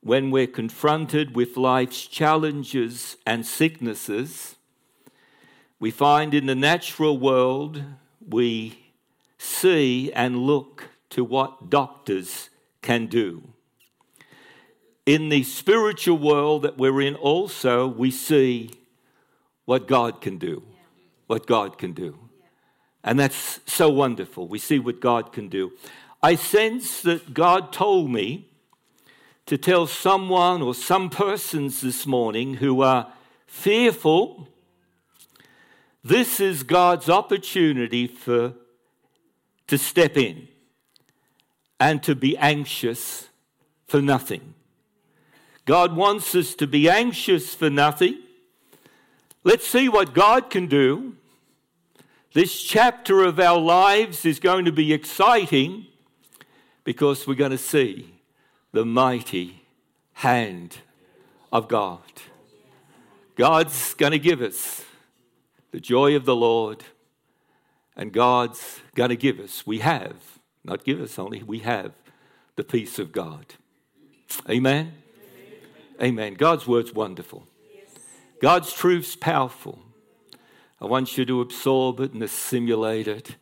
when 0.00 0.30
we're 0.30 0.48
confronted 0.48 1.36
with 1.36 1.56
life's 1.56 2.06
challenges 2.06 3.16
and 3.24 3.46
sicknesses, 3.46 4.56
we 5.78 5.90
find 5.90 6.34
in 6.34 6.46
the 6.46 6.54
natural 6.54 7.18
world 7.18 7.82
we 8.26 8.90
see 9.38 10.12
and 10.12 10.38
look 10.38 10.88
to 11.10 11.22
what 11.22 11.70
doctors 11.70 12.50
can 12.80 13.06
do 13.06 13.51
in 15.06 15.28
the 15.28 15.42
spiritual 15.42 16.18
world 16.18 16.62
that 16.62 16.78
we're 16.78 17.00
in, 17.00 17.14
also, 17.16 17.86
we 17.86 18.10
see 18.10 18.70
what 19.64 19.88
God 19.88 20.20
can 20.20 20.38
do. 20.38 20.62
What 21.26 21.46
God 21.46 21.78
can 21.78 21.92
do. 21.92 22.18
And 23.02 23.18
that's 23.18 23.60
so 23.66 23.88
wonderful. 23.90 24.46
We 24.46 24.58
see 24.58 24.78
what 24.78 25.00
God 25.00 25.32
can 25.32 25.48
do. 25.48 25.72
I 26.22 26.36
sense 26.36 27.02
that 27.02 27.34
God 27.34 27.72
told 27.72 28.10
me 28.10 28.48
to 29.46 29.58
tell 29.58 29.86
someone 29.86 30.62
or 30.62 30.74
some 30.74 31.10
persons 31.10 31.80
this 31.80 32.06
morning 32.06 32.54
who 32.54 32.82
are 32.82 33.12
fearful 33.46 34.48
this 36.04 36.40
is 36.40 36.64
God's 36.64 37.08
opportunity 37.08 38.08
for 38.08 38.54
to 39.68 39.78
step 39.78 40.16
in 40.16 40.48
and 41.78 42.02
to 42.02 42.14
be 42.14 42.36
anxious 42.36 43.28
for 43.86 44.02
nothing. 44.02 44.54
God 45.64 45.94
wants 45.94 46.34
us 46.34 46.54
to 46.56 46.66
be 46.66 46.88
anxious 46.88 47.54
for 47.54 47.70
nothing. 47.70 48.18
Let's 49.44 49.66
see 49.66 49.88
what 49.88 50.14
God 50.14 50.50
can 50.50 50.66
do. 50.66 51.16
This 52.34 52.62
chapter 52.62 53.22
of 53.22 53.38
our 53.38 53.58
lives 53.58 54.24
is 54.24 54.40
going 54.40 54.64
to 54.64 54.72
be 54.72 54.92
exciting 54.92 55.86
because 56.84 57.26
we're 57.26 57.34
going 57.34 57.50
to 57.50 57.58
see 57.58 58.14
the 58.72 58.84
mighty 58.84 59.62
hand 60.14 60.78
of 61.52 61.68
God. 61.68 62.00
God's 63.36 63.94
going 63.94 64.12
to 64.12 64.18
give 64.18 64.40
us 64.40 64.84
the 65.70 65.80
joy 65.80 66.16
of 66.16 66.24
the 66.24 66.36
Lord, 66.36 66.84
and 67.96 68.12
God's 68.12 68.80
going 68.94 69.10
to 69.10 69.16
give 69.16 69.40
us, 69.40 69.66
we 69.66 69.78
have, 69.78 70.38
not 70.64 70.84
give 70.84 71.00
us 71.00 71.18
only, 71.18 71.42
we 71.42 71.60
have 71.60 71.92
the 72.56 72.64
peace 72.64 72.98
of 72.98 73.12
God. 73.12 73.54
Amen. 74.48 75.01
Amen. 76.00 76.34
God's 76.34 76.66
word's 76.66 76.92
wonderful. 76.92 77.46
God's 78.40 78.72
truth's 78.72 79.16
powerful. 79.16 79.78
I 80.80 80.86
want 80.86 81.16
you 81.16 81.24
to 81.24 81.40
absorb 81.40 82.00
it 82.00 82.12
and 82.12 82.22
assimilate 82.22 83.06
it. 83.06 83.36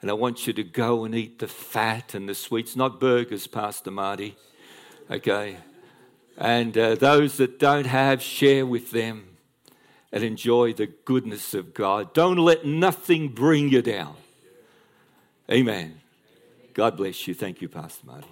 And 0.00 0.10
I 0.10 0.14
want 0.14 0.48
you 0.48 0.52
to 0.54 0.64
go 0.64 1.04
and 1.04 1.14
eat 1.14 1.38
the 1.38 1.46
fat 1.46 2.12
and 2.12 2.28
the 2.28 2.34
sweets, 2.34 2.74
not 2.74 2.98
burgers, 2.98 3.46
Pastor 3.46 3.92
Marty. 3.92 4.36
Okay. 5.08 5.58
And 6.36 6.76
uh, 6.76 6.96
those 6.96 7.36
that 7.36 7.60
don't 7.60 7.86
have, 7.86 8.20
share 8.20 8.66
with 8.66 8.90
them 8.90 9.36
and 10.10 10.24
enjoy 10.24 10.72
the 10.72 10.86
goodness 10.86 11.54
of 11.54 11.72
God. 11.72 12.12
Don't 12.12 12.38
let 12.38 12.66
nothing 12.66 13.28
bring 13.28 13.68
you 13.68 13.80
down. 13.80 14.16
Amen. 15.50 16.00
God 16.74 16.96
bless 16.96 17.28
you. 17.28 17.34
Thank 17.34 17.62
you, 17.62 17.68
Pastor 17.68 18.06
Marty. 18.06 18.26